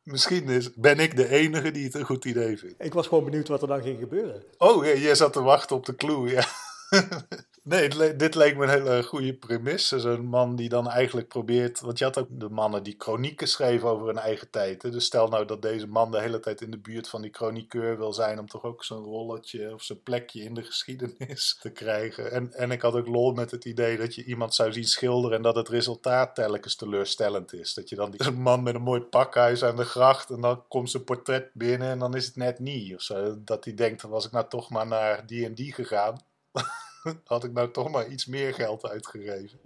Misschien 0.02 0.50
is, 0.50 0.74
ben 0.74 1.00
ik 1.00 1.16
de 1.16 1.28
enige 1.28 1.72
die 1.72 1.84
het 1.84 1.94
een 1.94 2.06
goed 2.06 2.26
idee 2.26 2.58
vindt. 2.58 2.84
Ik 2.84 2.94
was 2.94 3.08
gewoon 3.08 3.24
benieuwd 3.24 3.48
wat 3.48 3.62
er 3.62 3.68
dan 3.68 3.82
ging 3.82 4.00
gebeuren. 4.00 4.44
Oh, 4.58 4.86
ja, 4.86 4.94
jij 4.94 5.16
zat 5.16 5.34
te 5.34 5.42
wachten 5.42 5.76
op 5.76 5.86
de 5.86 5.96
clue, 5.96 6.30
ja. 6.30 6.46
Nee, 7.64 8.16
dit 8.16 8.36
leek 8.36 8.58
me 8.58 8.64
een 8.64 8.70
hele 8.70 9.04
goede 9.04 9.34
premisse. 9.34 10.00
Zo'n 10.00 10.26
man 10.26 10.56
die 10.56 10.70
dan 10.70 10.90
eigenlijk 10.90 11.28
probeert. 11.28 11.80
Want 11.80 11.98
je 11.98 12.04
had 12.04 12.18
ook 12.18 12.28
de 12.30 12.50
mannen 12.50 12.84
die 12.84 12.96
chronieken 12.98 13.48
schreven 13.48 13.90
over 13.90 14.08
hun 14.08 14.18
eigen 14.18 14.50
tijd. 14.50 14.82
Hè? 14.82 14.90
Dus 14.90 15.06
stel 15.06 15.28
nou 15.28 15.46
dat 15.46 15.62
deze 15.62 15.88
man 15.88 16.12
de 16.12 16.22
hele 16.22 16.40
tijd 16.40 16.62
in 16.62 16.72
de 16.72 16.78
buurt 16.78 17.10
van 17.10 17.22
die 17.22 17.34
chroniqueur 17.34 17.98
wil 17.98 18.14
zijn. 18.14 18.40
om 18.40 18.48
toch 18.48 18.64
ook 18.64 18.84
zo'n 18.84 19.04
rolletje 19.04 19.74
of 19.74 19.84
zo'n 19.84 20.04
plekje 20.04 20.44
in 20.44 20.54
de 20.54 20.64
geschiedenis 20.64 21.56
te 21.62 21.70
krijgen. 21.70 22.32
En, 22.32 22.54
en 22.54 22.72
ik 22.72 22.82
had 22.82 22.94
ook 22.94 23.08
lol 23.08 23.34
met 23.34 23.52
het 23.52 23.66
idee 23.66 23.98
dat 23.98 24.16
je 24.16 24.24
iemand 24.24 24.56
zou 24.56 24.74
zien 24.74 24.88
schilderen. 24.88 25.38
en 25.38 25.44
dat 25.44 25.56
het 25.56 25.70
resultaat 25.70 26.36
telkens 26.36 26.76
teleurstellend 26.76 27.54
is. 27.54 27.74
Dat 27.74 27.90
je 27.90 27.96
dan 27.96 28.12
die, 28.12 28.32
man 28.50 28.64
met 28.64 28.76
een 28.76 28.82
mooi 28.82 29.02
pakhuis 29.02 29.64
aan 29.64 29.76
de 29.76 29.86
gracht. 29.86 30.30
en 30.30 30.42
dan 30.42 30.64
komt 30.68 30.90
zijn 30.90 31.04
portret 31.04 31.50
binnen 31.54 31.90
en 31.90 32.00
dan 32.00 32.16
is 32.16 32.26
het 32.26 32.36
net 32.36 32.60
niet. 32.60 32.96
Of 32.96 33.02
zo. 33.02 33.44
Dat 33.44 33.66
hij 33.66 33.74
denkt: 33.74 34.02
was 34.02 34.26
ik 34.26 34.32
nou 34.32 34.48
toch 34.48 34.70
maar 34.70 34.88
naar 34.88 35.26
die 35.26 35.46
en 35.46 35.54
die 35.54 35.74
gegaan. 35.74 36.22
had 37.26 37.44
ik 37.44 37.52
nou 37.52 37.72
toch 37.72 37.90
maar 37.90 38.08
iets 38.08 38.26
meer 38.26 38.54
geld 38.54 38.86
uitgegeven. 38.86 39.60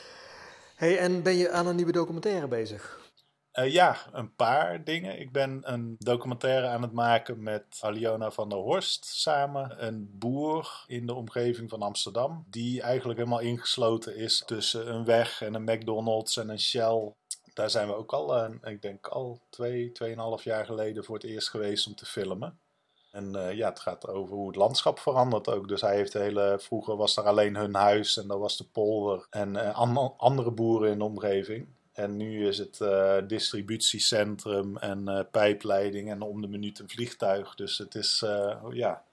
hey, 0.76 0.98
en 0.98 1.22
ben 1.22 1.36
je 1.36 1.50
aan 1.50 1.66
een 1.66 1.76
nieuwe 1.76 1.92
documentaire 1.92 2.48
bezig? 2.48 3.00
Uh, 3.52 3.72
ja, 3.72 3.96
een 4.12 4.34
paar 4.34 4.84
dingen. 4.84 5.20
Ik 5.20 5.32
ben 5.32 5.60
een 5.62 5.96
documentaire 5.98 6.66
aan 6.66 6.82
het 6.82 6.92
maken 6.92 7.42
met 7.42 7.78
Aliona 7.80 8.30
van 8.30 8.48
der 8.48 8.58
Horst 8.58 9.04
samen. 9.04 9.86
Een 9.86 10.10
boer 10.18 10.84
in 10.86 11.06
de 11.06 11.14
omgeving 11.14 11.70
van 11.70 11.82
Amsterdam. 11.82 12.44
Die 12.50 12.82
eigenlijk 12.82 13.18
helemaal 13.18 13.40
ingesloten 13.40 14.16
is 14.16 14.42
tussen 14.46 14.94
een 14.94 15.04
weg 15.04 15.42
en 15.42 15.54
een 15.54 15.64
McDonald's 15.64 16.36
en 16.36 16.48
een 16.48 16.60
Shell. 16.60 17.12
Daar 17.54 17.70
zijn 17.70 17.88
we 17.88 17.94
ook 17.94 18.12
al, 18.12 18.36
uh, 18.36 18.72
ik 18.72 18.82
denk 18.82 19.06
al 19.06 19.40
twee, 19.50 19.92
tweeënhalf 19.92 20.44
jaar 20.44 20.64
geleden 20.64 21.04
voor 21.04 21.14
het 21.14 21.24
eerst 21.24 21.50
geweest 21.50 21.86
om 21.86 21.94
te 21.94 22.06
filmen. 22.06 22.58
En 23.12 23.36
uh, 23.36 23.52
ja, 23.52 23.68
het 23.68 23.80
gaat 23.80 24.08
over 24.08 24.34
hoe 24.34 24.46
het 24.46 24.56
landschap 24.56 24.98
verandert 24.98 25.48
ook. 25.48 25.68
Dus 25.68 25.80
hij 25.80 25.96
heeft 25.96 26.12
hele. 26.12 26.56
Vroeger 26.60 26.96
was 26.96 27.16
er 27.16 27.24
alleen 27.24 27.56
hun 27.56 27.74
huis 27.74 28.16
en 28.16 28.28
dat 28.28 28.38
was 28.38 28.56
de 28.56 28.64
polder. 28.64 29.26
En 29.30 29.74
an 29.74 30.16
andere 30.16 30.50
boeren 30.50 30.90
in 30.90 30.98
de 30.98 31.04
omgeving. 31.04 31.66
En 31.92 32.16
nu 32.16 32.46
is 32.46 32.58
het 32.58 32.78
uh, 32.80 33.16
distributiecentrum 33.26 34.76
en 34.76 35.28
pijpleiding 35.30 36.10
en 36.10 36.22
om 36.22 36.40
de 36.40 36.48
minuut 36.48 36.78
een 36.78 36.88
vliegtuig. 36.88 37.54
Dus 37.54 37.78
het 37.78 37.94
is 37.94 38.24
ja, 38.70 39.04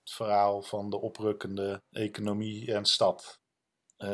het 0.00 0.12
verhaal 0.12 0.62
van 0.62 0.90
de 0.90 1.00
oprukkende 1.00 1.82
economie 1.92 2.74
en 2.74 2.84
stad. 2.84 3.40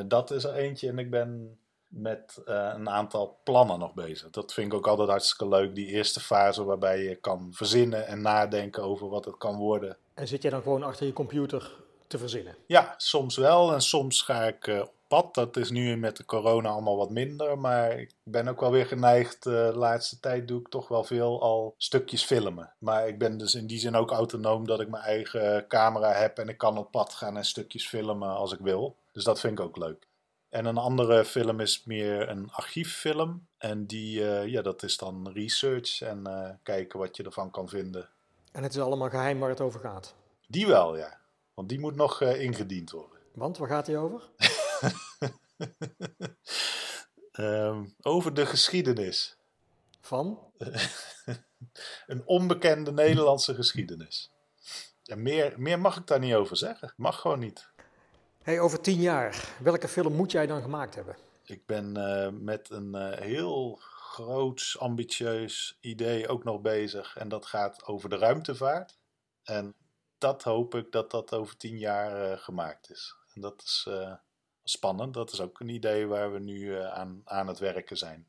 dat 0.06 0.30
is 0.30 0.44
er 0.44 0.54
eentje 0.54 0.88
en 0.88 0.98
ik 0.98 1.10
ben 1.10 1.58
met 1.88 2.42
uh, 2.48 2.70
een 2.74 2.90
aantal 2.90 3.38
plannen 3.42 3.78
nog 3.78 3.94
bezig. 3.94 4.30
Dat 4.30 4.52
vind 4.52 4.66
ik 4.66 4.74
ook 4.74 4.86
altijd 4.86 5.08
hartstikke 5.08 5.48
leuk. 5.48 5.74
Die 5.74 5.86
eerste 5.86 6.20
fase 6.20 6.64
waarbij 6.64 7.02
je 7.02 7.14
kan 7.14 7.48
verzinnen 7.52 8.06
en 8.06 8.20
nadenken 8.20 8.82
over 8.82 9.08
wat 9.08 9.24
het 9.24 9.36
kan 9.36 9.56
worden. 9.56 9.96
En 10.14 10.28
zit 10.28 10.42
jij 10.42 10.50
dan 10.50 10.62
gewoon 10.62 10.82
achter 10.82 11.06
je 11.06 11.12
computer 11.12 11.72
te 12.06 12.18
verzinnen? 12.18 12.56
Ja, 12.66 12.94
soms 12.96 13.36
wel. 13.36 13.72
En 13.72 13.80
soms 13.80 14.22
ga 14.22 14.42
ik 14.42 14.66
uh, 14.66 14.80
op 14.80 14.92
pad. 15.06 15.34
Dat 15.34 15.56
is 15.56 15.70
nu 15.70 15.96
met 15.96 16.16
de 16.16 16.24
corona 16.24 16.68
allemaal 16.68 16.96
wat 16.96 17.10
minder. 17.10 17.58
Maar 17.58 17.98
ik 17.98 18.12
ben 18.22 18.48
ook 18.48 18.60
wel 18.60 18.70
weer 18.70 18.86
geneigd. 18.86 19.46
Uh, 19.46 19.52
de 19.52 19.76
laatste 19.76 20.20
tijd 20.20 20.48
doe 20.48 20.60
ik 20.60 20.68
toch 20.68 20.88
wel 20.88 21.04
veel 21.04 21.42
al 21.42 21.74
stukjes 21.76 22.24
filmen. 22.24 22.72
Maar 22.78 23.08
ik 23.08 23.18
ben 23.18 23.38
dus 23.38 23.54
in 23.54 23.66
die 23.66 23.78
zin 23.78 23.94
ook 23.94 24.10
autonoom 24.10 24.66
dat 24.66 24.80
ik 24.80 24.88
mijn 24.88 25.02
eigen 25.02 25.66
camera 25.66 26.12
heb. 26.12 26.38
En 26.38 26.48
ik 26.48 26.58
kan 26.58 26.78
op 26.78 26.90
pad 26.90 27.12
gaan 27.12 27.36
en 27.36 27.44
stukjes 27.44 27.88
filmen 27.88 28.36
als 28.36 28.52
ik 28.52 28.60
wil. 28.60 28.96
Dus 29.12 29.24
dat 29.24 29.40
vind 29.40 29.58
ik 29.58 29.64
ook 29.64 29.76
leuk. 29.76 30.06
En 30.56 30.64
een 30.64 30.78
andere 30.78 31.24
film 31.24 31.60
is 31.60 31.84
meer 31.84 32.28
een 32.28 32.50
archieffilm. 32.50 33.46
En 33.58 33.86
die, 33.86 34.20
uh, 34.20 34.46
ja, 34.46 34.62
dat 34.62 34.82
is 34.82 34.96
dan 34.96 35.30
research 35.32 36.00
en 36.00 36.22
uh, 36.26 36.50
kijken 36.62 36.98
wat 36.98 37.16
je 37.16 37.22
ervan 37.22 37.50
kan 37.50 37.68
vinden. 37.68 38.08
En 38.52 38.62
het 38.62 38.74
is 38.74 38.80
allemaal 38.80 39.10
geheim 39.10 39.38
waar 39.38 39.48
het 39.48 39.60
over 39.60 39.80
gaat? 39.80 40.14
Die 40.46 40.66
wel, 40.66 40.96
ja. 40.96 41.20
Want 41.54 41.68
die 41.68 41.78
moet 41.78 41.94
nog 41.96 42.20
uh, 42.20 42.40
ingediend 42.40 42.90
worden. 42.90 43.18
Want, 43.34 43.58
waar 43.58 43.68
gaat 43.68 43.86
die 43.86 43.96
over? 43.96 44.22
um, 47.32 47.94
over 48.02 48.34
de 48.34 48.46
geschiedenis. 48.46 49.38
Van? 50.00 50.52
een 52.06 52.22
onbekende 52.26 52.92
Nederlandse 52.92 53.54
geschiedenis. 53.54 54.32
Ja, 55.02 55.16
meer, 55.16 55.54
meer 55.56 55.78
mag 55.78 55.96
ik 55.96 56.06
daar 56.06 56.20
niet 56.20 56.34
over 56.34 56.56
zeggen. 56.56 56.92
Mag 56.96 57.20
gewoon 57.20 57.38
niet. 57.38 57.74
Hey, 58.46 58.60
over 58.60 58.80
tien 58.80 59.00
jaar, 59.00 59.56
welke 59.62 59.88
film 59.88 60.12
moet 60.12 60.32
jij 60.32 60.46
dan 60.46 60.62
gemaakt 60.62 60.94
hebben? 60.94 61.16
Ik 61.44 61.66
ben 61.66 61.98
uh, 61.98 62.28
met 62.32 62.70
een 62.70 62.94
uh, 62.94 63.12
heel 63.12 63.76
groot, 63.80 64.76
ambitieus 64.78 65.78
idee 65.80 66.28
ook 66.28 66.44
nog 66.44 66.60
bezig. 66.60 67.16
En 67.16 67.28
dat 67.28 67.46
gaat 67.46 67.84
over 67.86 68.08
de 68.08 68.16
ruimtevaart. 68.16 68.98
En 69.42 69.74
dat 70.18 70.42
hoop 70.42 70.74
ik 70.74 70.92
dat 70.92 71.10
dat 71.10 71.34
over 71.34 71.56
tien 71.56 71.78
jaar 71.78 72.30
uh, 72.30 72.38
gemaakt 72.38 72.90
is. 72.90 73.16
En 73.34 73.40
dat 73.40 73.62
is 73.62 73.88
spannend. 74.62 75.14
Dat 75.14 75.32
is 75.32 75.40
ook 75.40 75.60
een 75.60 75.68
idee 75.68 76.06
waar 76.06 76.32
we 76.32 76.38
nu 76.38 76.74
aan, 76.74 77.20
aan 77.24 77.46
het 77.46 77.58
werken 77.58 77.96
zijn. 77.96 78.26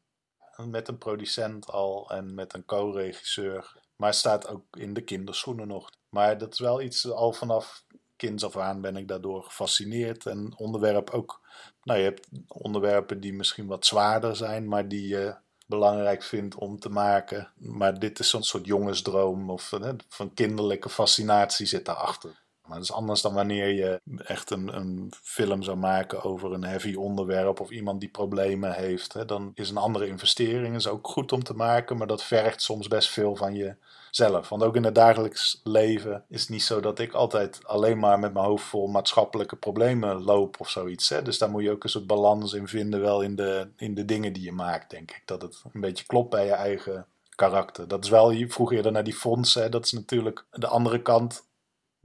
Met 0.55 0.87
een 0.87 0.97
producent 0.97 1.67
al 1.67 2.09
en 2.09 2.33
met 2.33 2.53
een 2.53 2.65
co-regisseur. 2.65 3.75
Maar 3.95 4.09
het 4.09 4.17
staat 4.17 4.47
ook 4.47 4.77
in 4.77 4.93
de 4.93 5.03
kinderschoenen 5.03 5.67
nog. 5.67 5.89
Maar 6.09 6.37
dat 6.37 6.53
is 6.53 6.59
wel 6.59 6.81
iets 6.81 7.11
al 7.11 7.33
vanaf 7.33 7.85
kinds 8.17 8.43
af 8.43 8.57
aan 8.57 8.81
ben 8.81 8.95
ik 8.95 9.07
daardoor 9.07 9.43
gefascineerd. 9.43 10.25
En 10.25 10.53
onderwerp 10.57 11.09
ook, 11.09 11.41
nou 11.83 11.99
je 11.99 12.05
hebt 12.05 12.27
onderwerpen 12.47 13.19
die 13.19 13.33
misschien 13.33 13.67
wat 13.67 13.85
zwaarder 13.85 14.35
zijn, 14.35 14.67
maar 14.67 14.87
die 14.87 15.07
je 15.07 15.35
belangrijk 15.65 16.23
vindt 16.23 16.55
om 16.55 16.79
te 16.79 16.89
maken. 16.89 17.51
Maar 17.55 17.99
dit 17.99 18.19
is 18.19 18.29
zo'n 18.29 18.43
soort 18.43 18.65
jongensdroom 18.65 19.49
of 19.49 19.73
van 20.09 20.33
kinderlijke 20.33 20.89
fascinatie 20.89 21.65
zit 21.65 21.85
daarachter. 21.85 22.45
Maar 22.67 22.77
dat 22.77 22.85
is 22.85 22.93
anders 22.93 23.21
dan 23.21 23.33
wanneer 23.33 23.67
je 23.67 24.01
echt 24.17 24.51
een, 24.51 24.75
een 24.75 25.11
film 25.21 25.63
zou 25.63 25.77
maken 25.77 26.23
over 26.23 26.53
een 26.53 26.63
heavy 26.63 26.95
onderwerp 26.95 27.59
of 27.59 27.69
iemand 27.69 27.99
die 27.99 28.09
problemen 28.09 28.73
heeft. 28.73 29.13
Hè. 29.13 29.25
Dan 29.25 29.51
is 29.53 29.69
een 29.69 29.77
andere 29.77 30.07
investering 30.07 30.75
is 30.75 30.87
ook 30.87 31.07
goed 31.07 31.31
om 31.31 31.43
te 31.43 31.53
maken, 31.53 31.97
maar 31.97 32.07
dat 32.07 32.23
vergt 32.23 32.61
soms 32.61 32.87
best 32.87 33.09
veel 33.09 33.35
van 33.35 33.55
jezelf. 33.55 34.49
Want 34.49 34.63
ook 34.63 34.75
in 34.75 34.83
het 34.83 34.95
dagelijks 34.95 35.61
leven 35.63 36.23
is 36.29 36.41
het 36.41 36.49
niet 36.49 36.63
zo 36.63 36.79
dat 36.79 36.99
ik 36.99 37.13
altijd 37.13 37.59
alleen 37.65 37.99
maar 37.99 38.19
met 38.19 38.33
mijn 38.33 38.45
hoofd 38.45 38.65
vol 38.65 38.87
maatschappelijke 38.87 39.55
problemen 39.55 40.23
loop 40.23 40.55
of 40.59 40.69
zoiets. 40.69 41.09
Hè. 41.09 41.21
Dus 41.21 41.37
daar 41.37 41.49
moet 41.49 41.63
je 41.63 41.71
ook 41.71 41.83
een 41.83 41.89
soort 41.89 42.07
balans 42.07 42.53
in 42.53 42.67
vinden, 42.67 43.01
wel 43.01 43.21
in 43.21 43.35
de, 43.35 43.67
in 43.75 43.95
de 43.95 44.05
dingen 44.05 44.33
die 44.33 44.43
je 44.43 44.51
maakt, 44.51 44.89
denk 44.89 45.11
ik. 45.11 45.21
Dat 45.25 45.41
het 45.41 45.63
een 45.73 45.81
beetje 45.81 46.05
klopt 46.05 46.29
bij 46.29 46.45
je 46.45 46.51
eigen 46.51 47.05
karakter. 47.35 47.87
Dat 47.87 48.03
is 48.03 48.09
wel, 48.09 48.31
je 48.31 48.49
vroeg 48.49 48.71
eerder 48.71 48.91
naar 48.91 49.03
die 49.03 49.13
fondsen, 49.13 49.71
dat 49.71 49.85
is 49.85 49.91
natuurlijk 49.91 50.45
de 50.51 50.67
andere 50.67 51.01
kant 51.01 51.45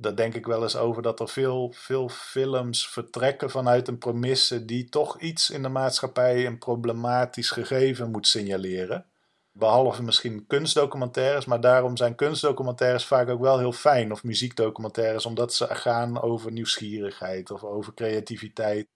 daar 0.02 0.16
denk 0.16 0.34
ik 0.34 0.46
wel 0.46 0.62
eens 0.62 0.76
over 0.76 1.02
dat 1.02 1.20
er 1.20 1.28
veel, 1.28 1.72
veel 1.74 2.08
films 2.08 2.88
vertrekken 2.88 3.50
vanuit 3.50 3.88
een 3.88 3.98
premisse 3.98 4.64
die 4.64 4.88
toch 4.88 5.20
iets 5.20 5.50
in 5.50 5.62
de 5.62 5.68
maatschappij 5.68 6.46
een 6.46 6.58
problematisch 6.58 7.50
gegeven 7.50 8.10
moet 8.10 8.26
signaleren. 8.26 9.06
Behalve 9.52 10.02
misschien 10.02 10.46
kunstdocumentaires, 10.46 11.44
maar 11.44 11.60
daarom 11.60 11.96
zijn 11.96 12.14
kunstdocumentaires 12.14 13.06
vaak 13.06 13.28
ook 13.28 13.40
wel 13.40 13.58
heel 13.58 13.72
fijn. 13.72 14.12
Of 14.12 14.22
muziekdocumentaires, 14.22 15.26
omdat 15.26 15.54
ze 15.54 15.74
gaan 15.74 16.20
over 16.20 16.52
nieuwsgierigheid 16.52 17.50
of 17.50 17.64
over 17.64 17.94
creativiteit. 17.94 18.88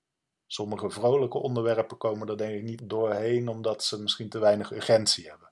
Sommige 0.46 0.90
vrolijke 0.90 1.38
onderwerpen 1.38 1.96
komen 1.96 2.28
er 2.28 2.36
denk 2.36 2.54
ik 2.54 2.62
niet 2.62 2.88
doorheen, 2.88 3.48
omdat 3.48 3.84
ze 3.84 4.02
misschien 4.02 4.28
te 4.28 4.38
weinig 4.38 4.72
urgentie 4.72 5.28
hebben. 5.28 5.50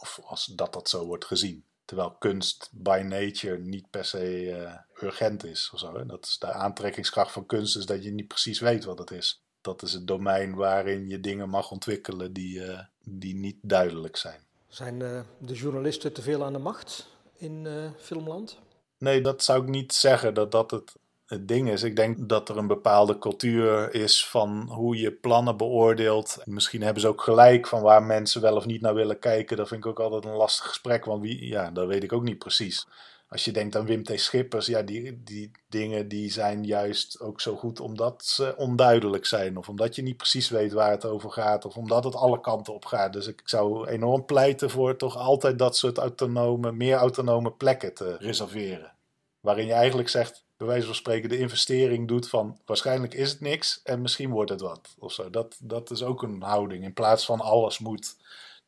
Of 0.00 0.20
als 0.24 0.46
dat 0.46 0.72
dat 0.72 0.88
zo 0.88 1.06
wordt 1.06 1.24
gezien. 1.24 1.64
Terwijl 1.84 2.16
kunst 2.18 2.70
by 2.72 3.02
nature 3.08 3.58
niet 3.58 3.90
per 3.90 4.04
se 4.04 4.42
uh, 4.42 5.02
urgent 5.02 5.44
is. 5.44 5.70
Of 5.72 5.78
zo, 5.78 5.96
hè? 5.96 6.06
Dat 6.06 6.24
is 6.24 6.38
de 6.38 6.52
aantrekkingskracht 6.52 7.32
van 7.32 7.46
kunst, 7.46 7.76
is 7.76 7.86
dat 7.86 8.04
je 8.04 8.10
niet 8.10 8.28
precies 8.28 8.60
weet 8.60 8.84
wat 8.84 8.98
het 8.98 9.10
is. 9.10 9.42
Dat 9.60 9.82
is 9.82 9.92
het 9.92 10.06
domein 10.06 10.54
waarin 10.54 11.08
je 11.08 11.20
dingen 11.20 11.48
mag 11.48 11.70
ontwikkelen 11.70 12.32
die, 12.32 12.58
uh, 12.58 12.80
die 13.00 13.34
niet 13.34 13.56
duidelijk 13.62 14.16
zijn. 14.16 14.40
Zijn 14.68 15.00
uh, 15.00 15.20
de 15.38 15.54
journalisten 15.54 16.12
te 16.12 16.22
veel 16.22 16.44
aan 16.44 16.52
de 16.52 16.58
macht 16.58 17.06
in 17.36 17.66
filmland? 17.98 18.58
Nee, 18.98 19.20
dat 19.20 19.42
zou 19.42 19.62
ik 19.62 19.68
niet 19.68 19.92
zeggen 19.92 20.34
dat 20.34 20.52
dat 20.52 20.70
het 20.70 20.94
het 21.26 21.48
ding 21.48 21.70
is, 21.70 21.82
ik 21.82 21.96
denk 21.96 22.28
dat 22.28 22.48
er 22.48 22.56
een 22.56 22.66
bepaalde 22.66 23.18
cultuur 23.18 23.94
is 23.94 24.28
van 24.28 24.68
hoe 24.70 24.96
je 24.96 25.12
plannen 25.12 25.56
beoordeelt. 25.56 26.36
Misschien 26.44 26.82
hebben 26.82 27.02
ze 27.02 27.08
ook 27.08 27.22
gelijk 27.22 27.66
van 27.66 27.82
waar 27.82 28.02
mensen 28.02 28.40
wel 28.40 28.56
of 28.56 28.66
niet 28.66 28.80
naar 28.80 28.94
willen 28.94 29.18
kijken. 29.18 29.56
Dat 29.56 29.68
vind 29.68 29.84
ik 29.84 29.90
ook 29.90 30.00
altijd 30.00 30.24
een 30.24 30.38
lastig 30.38 30.66
gesprek, 30.66 31.04
want 31.04 31.22
wie, 31.22 31.46
ja, 31.46 31.70
dat 31.70 31.86
weet 31.86 32.02
ik 32.02 32.12
ook 32.12 32.22
niet 32.22 32.38
precies. 32.38 32.86
Als 33.28 33.44
je 33.44 33.52
denkt 33.52 33.76
aan 33.76 33.86
Wim 33.86 34.04
T. 34.04 34.20
Schippers, 34.20 34.66
ja, 34.66 34.82
die, 34.82 35.22
die 35.22 35.50
dingen 35.68 36.08
die 36.08 36.32
zijn 36.32 36.64
juist 36.64 37.20
ook 37.20 37.40
zo 37.40 37.56
goed 37.56 37.80
omdat 37.80 38.24
ze 38.24 38.54
onduidelijk 38.56 39.26
zijn. 39.26 39.56
Of 39.56 39.68
omdat 39.68 39.94
je 39.94 40.02
niet 40.02 40.16
precies 40.16 40.48
weet 40.48 40.72
waar 40.72 40.90
het 40.90 41.04
over 41.04 41.30
gaat. 41.30 41.64
Of 41.64 41.76
omdat 41.76 42.04
het 42.04 42.14
alle 42.14 42.40
kanten 42.40 42.74
op 42.74 42.84
gaat. 42.84 43.12
Dus 43.12 43.26
ik 43.26 43.42
zou 43.44 43.88
enorm 43.88 44.24
pleiten 44.24 44.70
voor 44.70 44.96
toch 44.96 45.16
altijd 45.16 45.58
dat 45.58 45.76
soort 45.76 45.98
autonome, 45.98 46.72
meer 46.72 46.96
autonome 46.96 47.52
plekken 47.52 47.94
te 47.94 48.16
reserveren. 48.16 48.92
Waarin 49.40 49.66
je 49.66 49.72
eigenlijk 49.72 50.08
zegt, 50.08 50.44
bij 50.56 50.66
wijze 50.66 50.86
van 50.86 50.94
spreken 50.94 51.28
de 51.28 51.38
investering 51.38 52.08
doet 52.08 52.28
van 52.28 52.58
waarschijnlijk 52.64 53.14
is 53.14 53.30
het 53.30 53.40
niks 53.40 53.80
en 53.82 54.02
misschien 54.02 54.30
wordt 54.30 54.50
het 54.50 54.60
wat. 54.60 54.94
Of 54.98 55.12
zo. 55.12 55.30
Dat, 55.30 55.56
dat 55.60 55.90
is 55.90 56.02
ook 56.02 56.22
een 56.22 56.42
houding. 56.42 56.84
In 56.84 56.92
plaats 56.92 57.24
van 57.24 57.40
alles 57.40 57.78
moet 57.78 58.16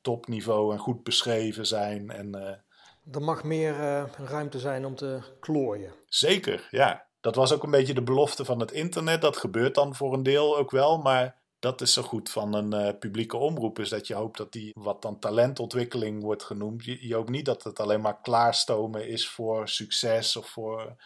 topniveau 0.00 0.72
en 0.72 0.78
goed 0.78 1.02
beschreven 1.02 1.66
zijn. 1.66 2.10
En, 2.10 2.36
uh, 2.36 3.14
er 3.14 3.22
mag 3.22 3.44
meer 3.44 3.80
uh, 3.80 4.04
ruimte 4.18 4.58
zijn 4.58 4.86
om 4.86 4.94
te 4.94 5.20
klooien. 5.40 5.92
Zeker, 6.08 6.68
ja. 6.70 7.04
Dat 7.20 7.34
was 7.34 7.52
ook 7.52 7.62
een 7.62 7.70
beetje 7.70 7.94
de 7.94 8.02
belofte 8.02 8.44
van 8.44 8.60
het 8.60 8.72
internet. 8.72 9.20
Dat 9.20 9.36
gebeurt 9.36 9.74
dan 9.74 9.94
voor 9.94 10.12
een 10.12 10.22
deel 10.22 10.56
ook 10.56 10.70
wel, 10.70 10.98
maar 10.98 11.36
dat 11.58 11.80
is 11.80 11.92
zo 11.92 12.02
goed 12.02 12.30
van 12.30 12.54
een 12.54 12.86
uh, 12.86 12.98
publieke 12.98 13.36
omroep. 13.36 13.78
Is 13.78 13.88
dat 13.88 14.06
je 14.06 14.14
hoopt 14.14 14.36
dat 14.36 14.52
die, 14.52 14.72
wat 14.74 15.02
dan 15.02 15.18
talentontwikkeling 15.18 16.22
wordt 16.22 16.42
genoemd. 16.42 16.84
Je, 16.84 17.08
je 17.08 17.14
hoopt 17.14 17.30
niet 17.30 17.44
dat 17.44 17.62
het 17.62 17.80
alleen 17.80 18.00
maar 18.00 18.20
klaarstomen 18.20 19.08
is 19.08 19.28
voor 19.28 19.68
succes 19.68 20.36
of 20.36 20.48
voor 20.48 20.96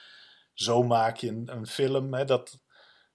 zo 0.52 0.82
maak 0.82 1.16
je 1.16 1.28
een, 1.28 1.48
een 1.52 1.66
film. 1.66 2.14
Hè, 2.14 2.24
dat, 2.24 2.58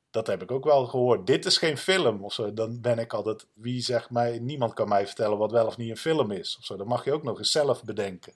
dat 0.10 0.28
heb 0.28 0.42
ik 0.42 0.52
ook 0.52 0.64
wel 0.64 0.86
gehoord. 0.86 1.28
Dit 1.28 1.46
is 1.46 1.58
geen 1.58 1.78
film 1.78 2.24
of 2.24 2.34
zo. 2.34 2.54
Dan 2.54 2.82
ben 2.82 3.00
ik 3.00 3.14
altijd, 3.14 3.48
wie 3.54 3.82
zegt 3.82 4.10
mij, 4.10 4.40
niemand 4.40 4.74
kan 4.74 4.88
mij 4.88 5.06
vertellen 5.06 5.38
wat 5.38 5.52
wel 5.52 5.66
of 5.66 5.78
niet 5.78 5.90
een 5.90 5.98
film 5.98 6.32
is. 6.32 6.58
Of 6.58 6.66
zo. 6.66 6.78
Dat 6.78 6.88
mag 6.88 7.06
je 7.06 7.14
ook 7.14 7.24
nog 7.24 7.38
eens 7.38 7.52
zelf 7.52 7.84
bedenken. 7.84 8.34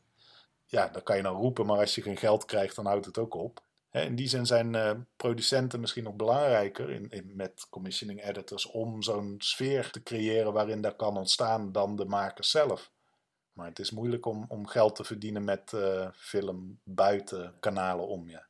Ja, 0.66 0.88
dat 0.88 1.04
kan 1.04 1.16
je 1.16 1.22
nou 1.22 1.38
roepen, 1.38 1.66
maar 1.66 1.80
als 1.80 1.96
je 1.96 2.02
geen 2.02 2.18
geld 2.18 2.46
krijgt, 2.46 2.76
dan 2.76 2.86
houdt 2.86 3.06
het 3.06 3.18
ook 3.18 3.34
op. 3.34 3.62
in 3.92 4.16
die 4.16 4.28
zin 4.28 4.46
zijn 4.46 4.74
uh, 4.74 4.92
producenten 5.16 5.80
misschien 5.80 6.04
nog 6.04 6.16
belangrijker 6.16 6.90
in, 6.90 7.32
met 7.36 7.68
commissioning 7.70 8.24
editors 8.24 8.66
om 8.66 9.02
zo'n 9.02 9.36
sfeer 9.38 9.92
te 9.92 10.04
creëren 10.04 10.54
waarin 10.54 10.82
dat 10.82 10.96
kan 10.96 11.18
ontstaan 11.18 11.72
dan 11.72 11.96
de 11.96 12.06
makers 12.06 12.52
zelf. 12.52 12.92
Maar 13.54 13.68
het 13.68 13.80
is 13.80 13.92
moeilijk 13.92 14.26
om, 14.26 14.46
om 14.48 14.68
geld 14.68 14.96
te 14.96 15.04
verdienen 15.04 15.44
met 15.44 15.72
uh, 15.76 16.08
film 16.14 16.80
buiten 16.84 17.56
kanalen 17.60 18.08
om. 18.08 18.30
Ja. 18.30 18.49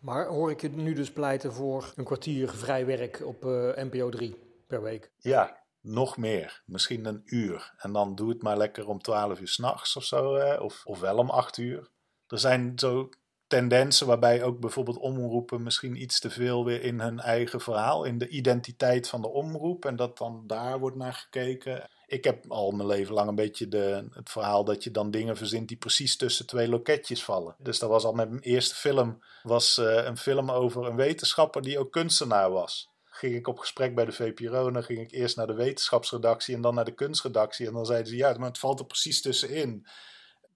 Maar 0.00 0.26
hoor 0.26 0.50
ik 0.50 0.60
je 0.60 0.68
nu 0.68 0.94
dus 0.94 1.12
pleiten 1.12 1.52
voor 1.52 1.92
een 1.96 2.04
kwartier 2.04 2.48
vrij 2.48 2.86
werk 2.86 3.22
op 3.24 3.44
uh, 3.44 3.76
NPO 3.76 4.08
3 4.08 4.36
per 4.66 4.82
week? 4.82 5.10
Ja, 5.18 5.62
nog 5.80 6.16
meer. 6.16 6.62
Misschien 6.66 7.04
een 7.04 7.22
uur. 7.24 7.74
En 7.76 7.92
dan 7.92 8.14
doe 8.14 8.28
het 8.28 8.42
maar 8.42 8.56
lekker 8.56 8.88
om 8.88 8.98
12 8.98 9.40
uur 9.40 9.48
s'nachts 9.48 9.96
of 9.96 10.04
zo. 10.04 10.34
Of, 10.58 10.82
of 10.84 11.00
wel 11.00 11.16
om 11.16 11.30
8 11.30 11.56
uur. 11.56 11.90
Er 12.26 12.38
zijn 12.38 12.78
zo 12.78 13.08
tendensen 13.48 14.06
waarbij 14.06 14.42
ook 14.42 14.60
bijvoorbeeld 14.60 14.98
omroepen 14.98 15.62
misschien 15.62 16.02
iets 16.02 16.20
te 16.20 16.30
veel 16.30 16.64
weer 16.64 16.82
in 16.82 17.00
hun 17.00 17.20
eigen 17.20 17.60
verhaal, 17.60 18.04
in 18.04 18.18
de 18.18 18.28
identiteit 18.28 19.08
van 19.08 19.22
de 19.22 19.28
omroep 19.28 19.84
en 19.84 19.96
dat 19.96 20.18
dan 20.18 20.44
daar 20.46 20.78
wordt 20.78 20.96
naar 20.96 21.14
gekeken 21.14 21.88
ik 22.08 22.24
heb 22.24 22.44
al 22.48 22.70
mijn 22.70 22.88
leven 22.88 23.14
lang 23.14 23.28
een 23.28 23.34
beetje 23.34 23.68
de, 23.68 24.08
het 24.12 24.30
verhaal 24.30 24.64
dat 24.64 24.84
je 24.84 24.90
dan 24.90 25.10
dingen 25.10 25.36
verzint 25.36 25.68
die 25.68 25.76
precies 25.76 26.16
tussen 26.16 26.46
twee 26.46 26.68
loketjes 26.68 27.24
vallen. 27.24 27.54
Dus 27.58 27.78
dat 27.78 27.88
was 27.88 28.04
al 28.04 28.12
met 28.12 28.30
mijn 28.30 28.42
eerste 28.42 28.74
film, 28.74 29.22
was 29.42 29.78
uh, 29.78 30.04
een 30.04 30.16
film 30.16 30.50
over 30.50 30.86
een 30.86 30.96
wetenschapper 30.96 31.62
die 31.62 31.78
ook 31.78 31.92
kunstenaar 31.92 32.50
was. 32.50 32.90
Ging 33.04 33.34
ik 33.34 33.46
op 33.46 33.58
gesprek 33.58 33.94
bij 33.94 34.04
de 34.04 34.12
VPRO, 34.12 34.70
dan 34.70 34.82
ging 34.82 35.00
ik 35.00 35.12
eerst 35.12 35.36
naar 35.36 35.46
de 35.46 35.54
wetenschapsredactie 35.54 36.54
en 36.54 36.60
dan 36.60 36.74
naar 36.74 36.84
de 36.84 36.94
kunstredactie. 36.94 37.66
En 37.66 37.72
dan 37.72 37.86
zeiden 37.86 38.08
ze, 38.08 38.16
ja, 38.16 38.34
maar 38.38 38.48
het 38.48 38.58
valt 38.58 38.78
er 38.78 38.86
precies 38.86 39.22
tussenin. 39.22 39.86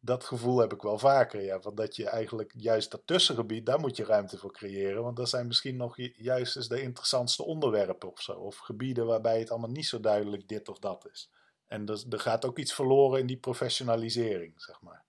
Dat 0.04 0.24
gevoel 0.24 0.58
heb 0.58 0.72
ik 0.72 0.82
wel 0.82 0.98
vaker, 0.98 1.42
ja. 1.42 1.60
Van 1.60 1.74
dat 1.74 1.96
je 1.96 2.08
eigenlijk 2.08 2.52
juist 2.56 2.90
dat 2.90 3.02
tussengebied, 3.04 3.66
daar 3.66 3.80
moet 3.80 3.96
je 3.96 4.04
ruimte 4.04 4.38
voor 4.38 4.52
creëren. 4.52 5.02
Want 5.02 5.16
dat 5.16 5.28
zijn 5.28 5.46
misschien 5.46 5.76
nog 5.76 5.96
juist 6.16 6.68
de 6.68 6.82
interessantste 6.82 7.44
onderwerpen 7.44 8.10
of 8.10 8.20
zo. 8.20 8.32
Of 8.32 8.56
gebieden 8.56 9.06
waarbij 9.06 9.38
het 9.38 9.50
allemaal 9.50 9.70
niet 9.70 9.86
zo 9.86 10.00
duidelijk 10.00 10.48
dit 10.48 10.68
of 10.68 10.78
dat 10.78 11.08
is. 11.12 11.30
En 11.66 11.86
er, 11.86 12.04
er 12.10 12.20
gaat 12.20 12.44
ook 12.44 12.58
iets 12.58 12.74
verloren 12.74 13.20
in 13.20 13.26
die 13.26 13.38
professionalisering, 13.38 14.62
zeg 14.62 14.80
maar. 14.80 15.04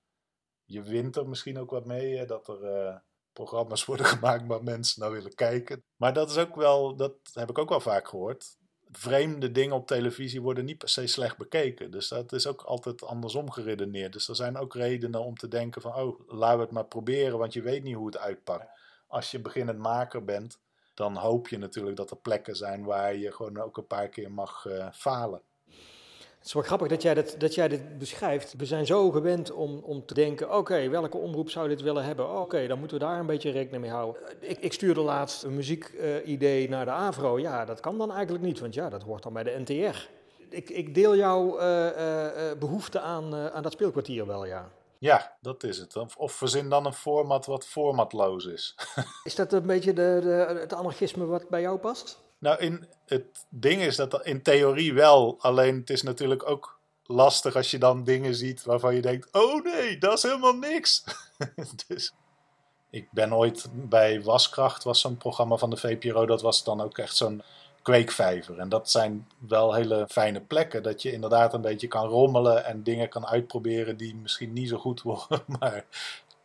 Je 0.66 0.82
wint 0.82 1.16
er 1.16 1.30
misschien 1.30 1.60
ook 1.60 1.72
wat 1.72 1.86
mee, 1.86 2.18
hè, 2.18 2.26
dat 2.26 2.48
er 2.48 2.64
uh, 2.64 2.96
programma's 3.32 3.86
worden 3.90 4.06
gemaakt 4.06 4.48
waar 4.48 4.64
mensen 4.64 5.02
naar 5.02 5.12
willen 5.12 5.36
kijken. 5.36 5.84
Maar 5.96 6.14
dat 6.14 6.30
is 6.30 6.38
ook 6.38 6.56
wel, 6.56 6.96
dat 6.96 7.16
heb 7.34 7.50
ik 7.50 7.58
ook 7.58 7.70
wel 7.70 7.80
vaak 7.80 8.08
gehoord. 8.08 8.58
Vreemde 8.98 9.52
dingen 9.52 9.76
op 9.76 9.88
televisie 9.88 10.42
worden 10.42 10.66
niet 10.66 10.78
per 10.78 10.90
se 10.90 11.08
slecht 11.08 11.38
bekeken. 11.38 11.92
Dus 11.92 12.08
dat 12.08 12.34
is 12.34 12.48
ook 12.48 12.62
altijd 12.62 13.04
andersom 13.04 13.52
geredeneerd. 13.52 14.14
Dus 14.14 14.28
er 14.28 14.36
zijn 14.36 14.58
ook 14.58 14.76
redenen 14.76 15.24
om 15.24 15.38
te 15.38 15.48
denken 15.48 15.82
van, 15.82 15.96
oh, 15.96 16.20
laten 16.28 16.58
we 16.58 16.64
het 16.64 16.72
maar 16.72 16.86
proberen, 16.86 17.38
want 17.38 17.54
je 17.54 17.62
weet 17.62 17.84
niet 17.84 17.96
hoe 17.96 18.06
het 18.06 18.18
uitpakt. 18.18 18.68
Als 19.08 19.32
je 19.32 19.40
beginnend 19.40 19.80
maker 19.80 20.24
bent, 20.24 20.60
dan 20.94 21.16
hoop 21.16 21.48
je 21.48 21.58
natuurlijk 21.58 21.98
dat 21.98 22.12
er 22.12 22.18
plekken 22.18 22.56
zijn 22.56 22.84
waar 22.84 23.16
je 23.16 23.32
gewoon 23.32 23.58
ook 23.58 23.78
een 23.78 23.88
paar 23.88 24.10
keer 24.10 24.32
mag 24.32 24.66
uh, 24.66 24.92
falen. 24.92 25.42
Het 26.44 26.52
is 26.52 26.58
wel 26.58 26.68
grappig 26.68 26.88
dat 26.88 27.02
jij, 27.02 27.14
dat, 27.14 27.36
dat 27.38 27.56
jij 27.56 27.68
dit 27.68 27.98
beschrijft. 27.98 28.54
We 28.58 28.66
zijn 28.66 28.86
zo 28.86 29.12
gewend 29.12 29.52
om, 29.52 29.80
om 29.84 30.06
te 30.06 30.14
denken, 30.14 30.56
oké, 30.56 30.90
welke 30.90 31.18
omroep 31.18 31.50
zou 31.50 31.68
dit 31.68 31.82
willen 31.82 32.04
hebben? 32.04 32.40
Oké, 32.40 32.68
dan 32.68 32.80
moeten 32.80 32.98
we 32.98 33.04
daar 33.04 33.20
een 33.20 33.26
beetje 33.26 33.52
rekening 33.52 33.82
mee 33.82 33.92
houden. 33.92 34.22
Ik, 34.40 34.60
ik 34.60 34.74
stuurde 34.74 35.02
laatst 35.02 35.44
een 35.44 35.56
muziekidee 35.56 36.64
uh, 36.64 36.70
naar 36.70 36.86
de 36.86 36.92
AVRO. 36.92 37.40
Ja, 37.40 37.66
dat 37.66 37.80
kan 37.80 37.98
dan 37.98 38.12
eigenlijk 38.12 38.44
niet, 38.44 38.60
want 38.60 38.74
ja, 38.74 38.90
dat 38.90 39.04
hoort 39.04 39.24
dan 39.24 39.34
bij 39.34 39.44
de 39.44 39.60
NTR. 39.60 40.10
Ik, 40.50 40.70
ik 40.70 40.96
deel 40.96 41.16
jouw 41.16 41.60
uh, 41.60 41.86
uh, 41.86 42.52
behoefte 42.60 43.00
aan, 43.00 43.36
aan 43.36 43.64
dat 43.64 43.72
speelkwartier 43.72 44.28
wel, 44.28 44.46
ja. 44.46 44.70
Ja, 44.98 45.36
dat 45.42 45.64
is 45.64 45.78
het. 45.78 45.96
Of, 45.96 46.16
of 46.16 46.32
verzin 46.32 46.70
dan 46.70 46.86
een 46.86 46.94
format 46.94 47.46
wat 47.46 47.66
formatloos 47.66 48.46
is. 48.46 48.76
is 49.24 49.36
dat 49.36 49.54
een 49.54 49.66
beetje 49.66 49.94
de, 49.94 50.20
de, 50.22 50.60
het 50.60 50.74
anarchisme 50.74 51.26
wat 51.26 51.50
bij 51.50 51.62
jou 51.62 51.78
past? 51.78 52.22
Nou, 52.44 52.60
in, 52.60 52.88
het 53.06 53.46
ding 53.50 53.82
is 53.82 53.96
dat 53.96 54.26
in 54.26 54.42
theorie 54.42 54.94
wel. 54.94 55.38
Alleen 55.40 55.76
het 55.76 55.90
is 55.90 56.02
natuurlijk 56.02 56.50
ook 56.50 56.80
lastig 57.06 57.56
als 57.56 57.72
je 57.72 57.78
dan 57.78 58.04
dingen 58.04 58.36
ziet 58.36 58.64
waarvan 58.64 58.96
je 58.96 59.02
denkt: 59.02 59.28
oh 59.32 59.64
nee, 59.64 59.98
dat 59.98 60.18
is 60.18 60.24
helemaal 60.24 60.56
niks. 60.56 61.04
dus 61.88 62.14
ik 62.90 63.08
ben 63.12 63.34
ooit 63.34 63.68
bij 63.72 64.22
Waskracht, 64.22 64.84
was 64.84 65.02
zo'n 65.02 65.18
programma 65.18 65.56
van 65.58 65.70
de 65.70 65.78
VPRO, 65.78 66.26
dat 66.26 66.42
was 66.42 66.64
dan 66.64 66.82
ook 66.82 66.98
echt 66.98 67.16
zo'n 67.16 67.42
kweekvijver. 67.82 68.60
En 68.60 68.70
dat 68.70 68.92
zijn 68.92 69.28
wel 69.48 69.74
hele 69.74 70.06
fijne 70.10 70.42
plekken, 70.42 70.84
dat 70.84 71.02
je 71.02 71.12
inderdaad 71.12 71.54
een 71.54 71.62
beetje 71.62 71.88
kan 71.88 72.08
rommelen 72.08 72.66
en 72.66 72.84
dingen 72.84 73.10
kan 73.10 73.28
uitproberen 73.28 73.98
die 73.98 74.16
misschien 74.16 74.54
niet 74.54 74.70
zo 74.70 74.78
goed 74.78 75.02
worden, 75.12 75.44
maar 75.60 75.86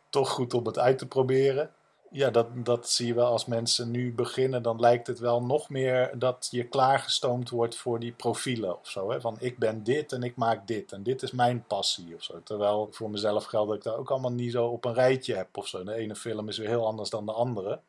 toch 0.09 0.29
goed 0.29 0.53
om 0.53 0.65
het 0.65 0.79
uit 0.79 0.97
te 0.97 1.07
proberen 1.07 1.71
ja, 2.11 2.29
dat, 2.29 2.47
dat 2.53 2.89
zie 2.89 3.07
je 3.07 3.13
wel 3.13 3.25
als 3.25 3.45
mensen 3.45 3.91
nu 3.91 4.13
beginnen. 4.13 4.63
Dan 4.63 4.79
lijkt 4.79 5.07
het 5.07 5.19
wel 5.19 5.43
nog 5.43 5.69
meer 5.69 6.11
dat 6.17 6.47
je 6.51 6.63
klaargestoomd 6.63 7.49
wordt 7.49 7.75
voor 7.75 7.99
die 7.99 8.11
profielen 8.11 8.79
of 8.79 8.89
zo. 8.89 9.11
Hè? 9.11 9.21
Van 9.21 9.37
ik 9.39 9.57
ben 9.57 9.83
dit 9.83 10.11
en 10.11 10.23
ik 10.23 10.35
maak 10.35 10.67
dit 10.67 10.91
en 10.91 11.03
dit 11.03 11.21
is 11.21 11.31
mijn 11.31 11.63
passie 11.67 12.15
of 12.15 12.23
zo. 12.23 12.41
Terwijl 12.43 12.87
voor 12.91 13.09
mezelf 13.09 13.43
geldt 13.43 13.67
dat 13.67 13.77
ik 13.77 13.83
dat 13.83 13.95
ook 13.95 14.11
allemaal 14.11 14.31
niet 14.31 14.51
zo 14.51 14.65
op 14.65 14.85
een 14.85 14.93
rijtje 14.93 15.35
heb 15.35 15.57
of 15.57 15.67
zo. 15.67 15.83
De 15.83 15.93
ene 15.93 16.15
film 16.15 16.49
is 16.49 16.57
weer 16.57 16.67
heel 16.67 16.85
anders 16.85 17.09
dan 17.09 17.25
de 17.25 17.31
andere. 17.31 17.79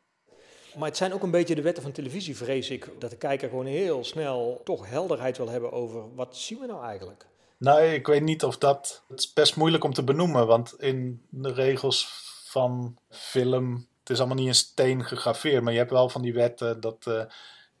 Maar 0.77 0.87
het 0.87 0.97
zijn 0.97 1.13
ook 1.13 1.23
een 1.23 1.31
beetje 1.31 1.55
de 1.55 1.61
wetten 1.61 1.83
van 1.83 1.91
televisie, 1.91 2.37
vrees 2.37 2.69
ik. 2.69 2.89
Dat 2.99 3.09
de 3.09 3.17
kijker 3.17 3.49
gewoon 3.49 3.65
heel 3.65 4.03
snel 4.03 4.61
toch 4.63 4.89
helderheid 4.89 5.37
wil 5.37 5.49
hebben 5.49 5.71
over 5.71 6.15
wat 6.15 6.37
zien 6.37 6.59
we 6.59 6.65
nou 6.65 6.83
eigenlijk. 6.83 7.25
Nou, 7.57 7.81
ik 7.81 8.07
weet 8.07 8.21
niet 8.21 8.43
of 8.43 8.57
dat. 8.57 9.03
Het 9.07 9.19
is 9.19 9.33
best 9.33 9.55
moeilijk 9.55 9.83
om 9.83 9.93
te 9.93 10.03
benoemen, 10.03 10.47
want 10.47 10.75
in 10.79 11.25
de 11.29 11.53
regels 11.53 12.07
van 12.45 12.97
film. 13.09 13.87
Is 14.11 14.19
allemaal 14.19 14.37
niet 14.37 14.47
in 14.47 14.55
steen 14.55 15.05
gegraveerd, 15.05 15.63
maar 15.63 15.73
je 15.73 15.79
hebt 15.79 15.91
wel 15.91 16.09
van 16.09 16.21
die 16.21 16.33
wetten 16.33 16.79
dat. 16.81 17.07
eh, 17.07 17.23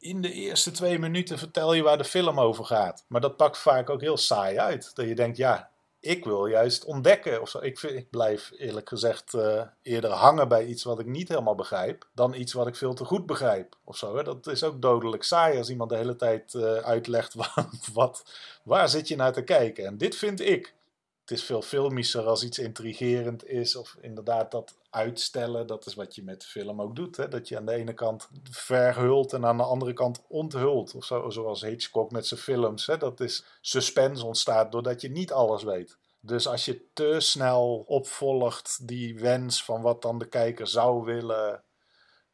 in 0.01 0.21
de 0.21 0.31
eerste 0.31 0.71
twee 0.71 0.99
minuten 0.99 1.37
vertel 1.37 1.73
je 1.73 1.81
waar 1.81 1.97
de 1.97 2.03
film 2.03 2.39
over 2.39 2.65
gaat. 2.65 3.05
Maar 3.07 3.21
dat 3.21 3.37
pakt 3.37 3.57
vaak 3.57 3.89
ook 3.89 4.01
heel 4.01 4.17
saai 4.17 4.57
uit. 4.57 4.95
Dat 4.95 5.07
je 5.07 5.15
denkt, 5.15 5.37
ja, 5.37 5.69
ik 5.99 6.23
wil 6.25 6.45
juist 6.45 6.85
ontdekken. 6.85 7.41
Of 7.41 7.49
zo. 7.49 7.59
Ik, 7.59 7.79
vind, 7.79 7.93
ik 7.93 8.09
blijf 8.09 8.51
eerlijk 8.57 8.89
gezegd 8.89 9.33
eh, 9.33 9.61
eerder 9.81 10.11
hangen 10.11 10.47
bij 10.47 10.65
iets 10.65 10.83
wat 10.83 10.99
ik 10.99 11.05
niet 11.05 11.27
helemaal 11.27 11.55
begrijp. 11.55 12.07
dan 12.13 12.33
iets 12.33 12.53
wat 12.53 12.67
ik 12.67 12.75
veel 12.75 12.93
te 12.93 13.05
goed 13.05 13.25
begrijp. 13.25 13.75
Of 13.83 13.97
zo, 13.97 14.17
hè. 14.17 14.23
Dat 14.23 14.47
is 14.47 14.63
ook 14.63 14.81
dodelijk 14.81 15.23
saai 15.23 15.57
als 15.57 15.69
iemand 15.69 15.89
de 15.89 15.95
hele 15.97 16.15
tijd 16.15 16.53
eh, 16.53 16.75
uitlegt 16.75 17.33
wat, 17.55 17.67
wat, 17.93 18.23
waar 18.63 18.89
zit 18.89 19.07
je 19.07 19.15
naar 19.15 19.33
te 19.33 19.43
kijken. 19.43 19.85
En 19.85 19.97
dit 19.97 20.15
vind 20.15 20.39
ik. 20.39 20.73
Het 21.21 21.31
is 21.31 21.43
veel 21.43 21.61
filmischer 21.61 22.25
als 22.25 22.43
iets 22.43 22.59
intrigerend 22.59 23.45
is. 23.45 23.75
Of 23.75 23.97
inderdaad 24.01 24.51
dat 24.51 24.75
uitstellen. 24.89 25.67
Dat 25.67 25.85
is 25.85 25.93
wat 25.93 26.15
je 26.15 26.23
met 26.23 26.45
film 26.45 26.81
ook 26.81 26.95
doet. 26.95 27.17
Hè? 27.17 27.27
Dat 27.27 27.47
je 27.47 27.57
aan 27.57 27.65
de 27.65 27.73
ene 27.73 27.93
kant 27.93 28.29
verhult 28.49 29.33
en 29.33 29.45
aan 29.45 29.57
de 29.57 29.63
andere 29.63 29.93
kant 29.93 30.21
onthult. 30.27 30.95
Of 30.95 31.05
zo, 31.05 31.29
zoals 31.29 31.61
Hitchcock 31.61 32.11
met 32.11 32.27
zijn 32.27 32.39
films. 32.39 32.85
Hè? 32.85 32.97
Dat 32.97 33.19
is 33.19 33.45
suspense 33.61 34.25
ontstaat 34.25 34.71
doordat 34.71 35.01
je 35.01 35.09
niet 35.09 35.31
alles 35.31 35.63
weet. 35.63 35.97
Dus 36.19 36.47
als 36.47 36.65
je 36.65 36.85
te 36.93 37.15
snel 37.19 37.83
opvolgt 37.87 38.87
die 38.87 39.19
wens 39.19 39.63
van 39.63 39.81
wat 39.81 40.01
dan 40.01 40.17
de 40.17 40.27
kijker 40.27 40.67
zou 40.67 41.03
willen, 41.03 41.63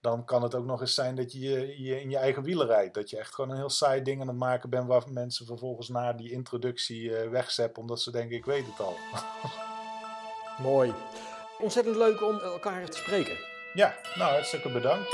dan 0.09 0.25
kan 0.25 0.43
het 0.43 0.55
ook 0.55 0.65
nog 0.65 0.81
eens 0.81 0.93
zijn 0.93 1.15
dat 1.15 1.31
je, 1.31 1.39
je 1.39 1.81
je 1.81 2.01
in 2.01 2.09
je 2.09 2.17
eigen 2.17 2.43
wielen 2.43 2.67
rijdt. 2.67 2.93
Dat 2.93 3.09
je 3.09 3.17
echt 3.17 3.35
gewoon 3.35 3.49
een 3.49 3.57
heel 3.57 3.69
saai 3.69 4.01
ding 4.01 4.21
aan 4.21 4.27
het 4.27 4.37
maken 4.37 4.69
bent 4.69 4.87
waar 4.87 5.03
mensen 5.11 5.45
vervolgens 5.45 5.89
na 5.89 6.13
die 6.13 6.31
introductie 6.31 7.11
wegzeppen 7.11 7.81
omdat 7.81 8.01
ze 8.01 8.11
denken 8.11 8.37
ik 8.37 8.45
weet 8.45 8.65
het 8.65 8.79
al. 8.79 8.95
Mooi. 10.69 10.93
Ontzettend 11.59 11.95
leuk 11.95 12.23
om 12.23 12.39
elkaar 12.39 12.89
te 12.89 12.97
spreken. 12.97 13.37
Ja, 13.73 13.95
nou 14.15 14.31
hartstikke 14.31 14.71
bedankt. 14.71 15.11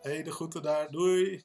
Hey, 0.00 0.22
de 0.22 0.32
groeten 0.32 0.62
daar. 0.62 0.90
Doei. 0.90 1.32